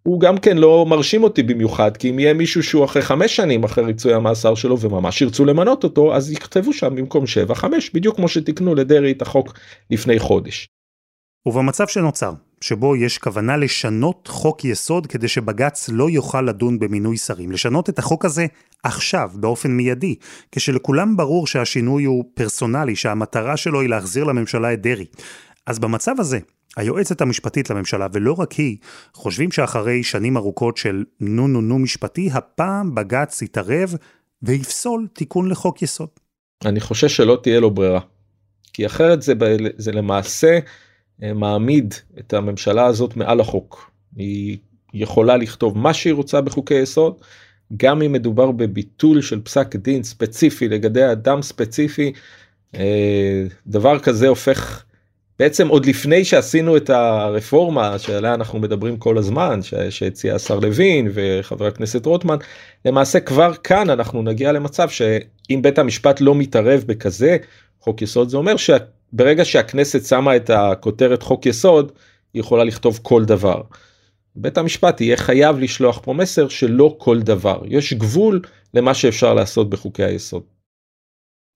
הוא 0.04 0.20
גם 0.20 0.38
כן 0.38 0.58
לא 0.58 0.86
מרשים 0.90 1.24
אותי 1.24 1.44
במיוחד 1.44 1.98
כי 1.98 2.10
אם 2.10 2.20
יהיה 2.20 2.34
מישהו 2.34 2.64
שהוא 2.64 2.86
אחרי 2.86 3.02
חמש 3.02 3.36
שנים 3.36 3.64
אחרי 3.64 3.84
ריצוי 3.84 4.14
המאסר 4.14 4.56
שלו 4.56 4.80
וממש 4.80 5.22
ירצו 5.22 5.46
למנות 5.46 5.84
אותו 5.84 6.16
אז 6.16 6.32
יכתבו 6.32 6.74
שם 6.74 6.96
במקום 6.96 7.28
שבע 7.28 7.56
חמש 7.56 7.92
בדיוק 7.94 8.16
כמו 8.16 8.28
שתיקנו 8.28 8.76
לדרעי 8.76 9.12
את 9.12 9.22
החוק 9.22 9.54
לפני 9.92 10.20
חודש. 10.20 10.68
ובמצב 11.46 11.88
שנוצר 11.88 12.34
שבו 12.62 12.96
יש 12.96 13.18
כוונה 13.18 13.58
לשנות 13.58 14.28
חוק 14.28 14.66
יסוד 14.66 15.08
כדי 15.08 15.28
שבג"ץ 15.28 15.90
לא 15.90 16.10
יוכל 16.10 16.42
לדון 16.42 16.80
במינוי 16.80 17.18
שרים, 17.18 17.52
לשנות 17.52 17.90
את 17.90 18.00
החוק 18.00 18.26
הזה 18.26 18.46
עכשיו, 18.84 19.32
באופן 19.34 19.72
מיידי, 19.72 20.16
כשלכולם 20.52 21.18
ברור 21.18 21.48
שהשינוי 21.48 22.04
הוא 22.04 22.26
פרסונלי, 22.34 22.96
שהמטרה 22.96 23.58
שלו 23.58 23.82
היא 23.82 23.90
להחזיר 23.90 24.24
לממשלה 24.24 24.74
את 24.74 24.82
דרעי. 24.82 25.06
אז 25.68 25.80
במצב 25.80 26.16
הזה, 26.20 26.40
היועצת 26.78 27.22
המשפטית 27.22 27.70
לממשלה, 27.70 28.08
ולא 28.14 28.34
רק 28.34 28.52
היא, 28.52 28.78
חושבים 29.14 29.52
שאחרי 29.52 30.04
שנים 30.04 30.38
ארוכות 30.38 30.78
של 30.78 31.04
נו 31.20 31.48
נו 31.48 31.62
נו 31.62 31.80
משפטי, 31.80 32.30
הפעם 32.34 32.96
בג"ץ 32.96 33.42
יתערב 33.42 33.96
ויפסול 34.42 35.08
תיקון 35.14 35.50
לחוק 35.50 35.82
יסוד. 35.82 36.10
אני 36.66 36.80
חושש 36.80 37.16
שלא 37.18 37.40
תהיה 37.44 37.60
לו 37.60 37.72
ברירה. 37.72 38.00
כי 38.74 38.86
אחרת 38.86 39.22
זה, 39.22 39.34
זה 39.78 39.92
למעשה 39.92 40.60
מעמיד 41.20 41.94
את 42.20 42.34
הממשלה 42.34 42.86
הזאת 42.86 43.16
מעל 43.16 43.40
החוק. 43.40 43.92
היא 44.16 44.58
יכולה 44.94 45.38
לכתוב 45.38 45.78
מה 45.78 45.94
שהיא 45.94 46.14
רוצה 46.14 46.42
בחוקי 46.42 46.74
יסוד, 46.74 47.16
גם 47.78 48.02
אם 48.02 48.12
מדובר 48.12 48.52
בביטול 48.52 49.22
של 49.22 49.42
פסק 49.42 49.76
דין 49.76 50.04
ספציפי 50.04 50.68
לגבי 50.68 51.12
אדם 51.12 51.42
ספציפי, 51.42 52.14
אה, 52.76 53.44
דבר 53.68 54.00
כזה 54.00 54.28
הופך 54.28 54.84
בעצם 55.40 55.68
עוד 55.68 55.86
לפני 55.86 56.26
שעשינו 56.26 56.78
את 56.78 56.90
הרפורמה 56.90 58.00
שעליה 58.00 58.34
אנחנו 58.34 58.60
מדברים 58.60 58.98
כל 58.98 59.18
הזמן 59.18 59.60
שהציע 59.90 60.36
השר 60.36 60.60
לוין 60.60 61.12
וחבר 61.14 61.66
הכנסת 61.68 62.06
רוטמן 62.06 62.38
למעשה 62.86 63.20
כבר 63.20 63.54
כאן 63.54 63.90
אנחנו 63.90 64.24
נגיע 64.24 64.52
למצב 64.52 64.90
שאם 64.90 65.60
בית 65.62 65.80
המשפט 65.80 66.22
לא 66.22 66.36
מתערב 66.36 66.84
בכזה 66.88 67.38
חוק 67.80 68.02
יסוד 68.02 68.30
זה 68.30 68.38
אומר 68.38 68.56
שברגע 68.58 69.46
שהכנסת 69.46 70.06
שמה 70.06 70.36
את 70.36 70.50
הכותרת 70.50 71.24
חוק 71.24 71.46
יסוד 71.46 71.92
היא 72.34 72.40
יכולה 72.40 72.64
לכתוב 72.64 73.00
כל 73.02 73.26
דבר. 73.26 73.62
בית 74.36 74.58
המשפט 74.58 75.02
יהיה 75.02 75.18
חייב 75.18 75.60
לשלוח 75.60 76.00
פה 76.04 76.14
מסר 76.14 76.48
שלא 76.48 76.96
כל 77.00 77.22
דבר 77.22 77.62
יש 77.68 77.94
גבול 77.94 78.42
למה 78.74 78.94
שאפשר 78.94 79.34
לעשות 79.34 79.70
בחוקי 79.70 80.04
היסוד. 80.04 80.44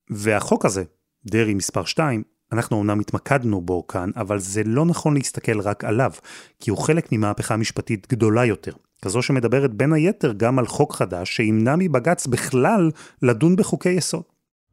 והחוק 0.09 0.65
הזה 0.65 0.83
דרעי 1.25 1.53
מספר 1.53 1.85
2 1.85 2.23
אנחנו 2.51 2.77
אומנם 2.77 2.99
התמקדנו 2.99 3.61
בו 3.61 3.87
כאן, 3.87 4.09
אבל 4.15 4.39
זה 4.39 4.61
לא 4.65 4.85
נכון 4.85 5.13
להסתכל 5.13 5.59
רק 5.59 5.83
עליו, 5.83 6.11
כי 6.59 6.69
הוא 6.69 6.77
חלק 6.77 7.11
ממהפכה 7.11 7.57
משפטית 7.57 8.07
גדולה 8.09 8.45
יותר. 8.45 8.71
כזו 9.01 9.21
שמדברת 9.21 9.73
בין 9.73 9.93
היתר 9.93 10.33
גם 10.37 10.59
על 10.59 10.67
חוק 10.67 10.95
חדש 10.95 11.35
שימנע 11.35 11.75
מבג"ץ 11.77 12.27
בכלל 12.27 12.91
לדון 13.21 13.55
בחוקי 13.55 13.89
יסוד. 13.89 14.23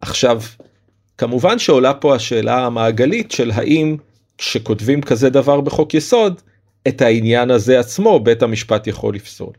עכשיו, 0.00 0.42
כמובן 1.18 1.58
שעולה 1.58 1.94
פה 1.94 2.14
השאלה 2.14 2.66
המעגלית 2.66 3.32
של 3.32 3.50
האם 3.50 3.96
כשכותבים 4.38 5.02
כזה 5.02 5.30
דבר 5.30 5.60
בחוק 5.60 5.94
יסוד, 5.94 6.40
את 6.88 7.02
העניין 7.02 7.50
הזה 7.50 7.80
עצמו 7.80 8.20
בית 8.20 8.42
המשפט 8.42 8.86
יכול 8.86 9.14
לפסול. 9.14 9.52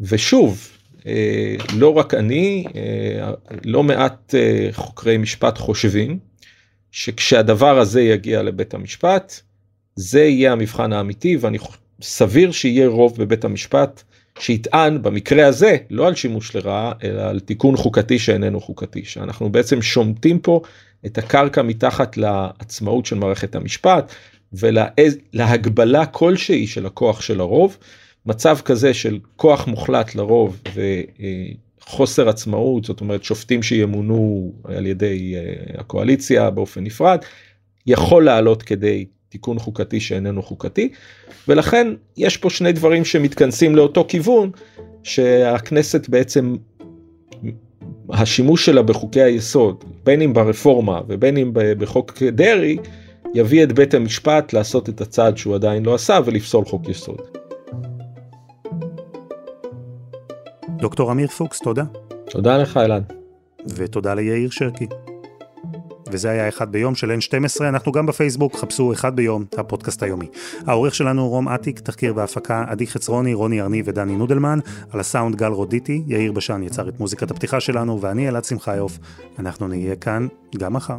ושוב, 0.00 0.68
אה, 1.06 1.56
לא 1.76 1.96
רק 1.98 2.14
אני, 2.14 2.64
אה, 2.76 3.32
לא 3.64 3.82
מעט 3.82 4.34
אה, 4.34 4.68
חוקרי 4.72 5.16
משפט 5.16 5.58
חושבים 5.58 6.18
שכשהדבר 6.92 7.78
הזה 7.78 8.02
יגיע 8.02 8.42
לבית 8.42 8.74
המשפט, 8.74 9.40
זה 9.96 10.24
יהיה 10.24 10.52
המבחן 10.52 10.92
האמיתי 10.92 11.36
ואני 11.36 11.58
סביר 12.02 12.52
שיהיה 12.52 12.88
רוב 12.88 13.16
בבית 13.18 13.44
המשפט 13.44 14.02
שיטען 14.38 15.02
במקרה 15.02 15.46
הזה 15.46 15.76
לא 15.90 16.06
על 16.06 16.14
שימוש 16.14 16.56
לרעה 16.56 16.92
אלא 17.04 17.22
על 17.22 17.40
תיקון 17.40 17.76
חוקתי 17.76 18.18
שאיננו 18.18 18.60
חוקתי 18.60 19.04
שאנחנו 19.04 19.50
בעצם 19.52 19.82
שומטים 19.82 20.38
פה 20.38 20.60
את 21.06 21.18
הקרקע 21.18 21.62
מתחת 21.62 22.16
לעצמאות 22.16 23.06
של 23.06 23.16
מערכת 23.16 23.54
המשפט 23.54 24.12
ולהגבלה 24.52 26.06
כלשהי 26.06 26.66
של 26.66 26.86
הכוח 26.86 27.20
של 27.20 27.40
הרוב. 27.40 27.76
מצב 28.26 28.58
כזה 28.64 28.94
של 28.94 29.18
כוח 29.36 29.66
מוחלט 29.66 30.14
לרוב 30.14 30.60
חוסר 31.92 32.28
עצמאות, 32.28 32.84
זאת 32.84 33.00
אומרת 33.00 33.24
שופטים 33.24 33.62
שימונו 33.62 34.52
על 34.64 34.86
ידי 34.86 35.34
uh, 35.34 35.80
הקואליציה 35.80 36.50
באופן 36.50 36.84
נפרד, 36.84 37.18
יכול 37.86 38.24
לעלות 38.24 38.62
כדי 38.62 39.06
תיקון 39.28 39.58
חוקתי 39.58 40.00
שאיננו 40.00 40.42
חוקתי, 40.42 40.88
ולכן 41.48 41.94
יש 42.16 42.36
פה 42.36 42.50
שני 42.50 42.72
דברים 42.72 43.04
שמתכנסים 43.04 43.76
לאותו 43.76 44.04
כיוון, 44.08 44.50
שהכנסת 45.02 46.08
בעצם, 46.08 46.56
השימוש 48.10 48.66
שלה 48.66 48.82
בחוקי 48.82 49.22
היסוד, 49.22 49.84
בין 50.04 50.22
אם 50.22 50.32
ברפורמה 50.32 51.00
ובין 51.08 51.36
אם 51.36 51.50
בחוק 51.54 52.22
דרעי, 52.22 52.76
יביא 53.34 53.62
את 53.62 53.72
בית 53.72 53.94
המשפט 53.94 54.52
לעשות 54.52 54.88
את 54.88 55.00
הצעד 55.00 55.36
שהוא 55.36 55.54
עדיין 55.54 55.84
לא 55.84 55.94
עשה 55.94 56.18
ולפסול 56.24 56.64
חוק 56.64 56.88
יסוד. 56.88 57.41
דוקטור 60.82 61.12
אמיר 61.12 61.28
פוקס, 61.28 61.58
תודה. 61.58 61.84
תודה 62.30 62.58
לך, 62.58 62.76
אלעד. 62.76 63.12
ותודה 63.76 64.14
ליאיר 64.14 64.50
שרקי. 64.50 64.86
וזה 66.12 66.30
היה 66.30 66.48
אחד 66.48 66.72
ביום 66.72 66.94
של 66.94 67.10
N12, 67.10 67.64
אנחנו 67.64 67.92
גם 67.92 68.06
בפייסבוק, 68.06 68.56
חפשו 68.56 68.92
אחד 68.92 69.16
ביום, 69.16 69.44
הפודקאסט 69.58 70.02
היומי. 70.02 70.26
העורך 70.66 70.94
שלנו 70.94 71.28
רום 71.28 71.48
אטיק, 71.48 71.80
תחקיר 71.80 72.16
והפקה, 72.16 72.64
עדי 72.68 72.86
חצרוני, 72.86 73.34
רוני 73.34 73.62
ארני 73.62 73.82
ודני 73.84 74.16
נודלמן, 74.16 74.58
על 74.90 75.00
הסאונד 75.00 75.36
גל 75.36 75.52
רודיטי, 75.52 76.02
יאיר 76.06 76.32
בשן 76.32 76.62
יצר 76.62 76.88
את 76.88 77.00
מוזיקת 77.00 77.30
הפתיחה 77.30 77.60
שלנו, 77.60 78.00
ואני 78.00 78.28
אלעד 78.28 78.44
שמחיוף, 78.44 78.98
אנחנו 79.38 79.68
נהיה 79.68 79.96
כאן 79.96 80.26
גם 80.56 80.72
מחר. 80.72 80.98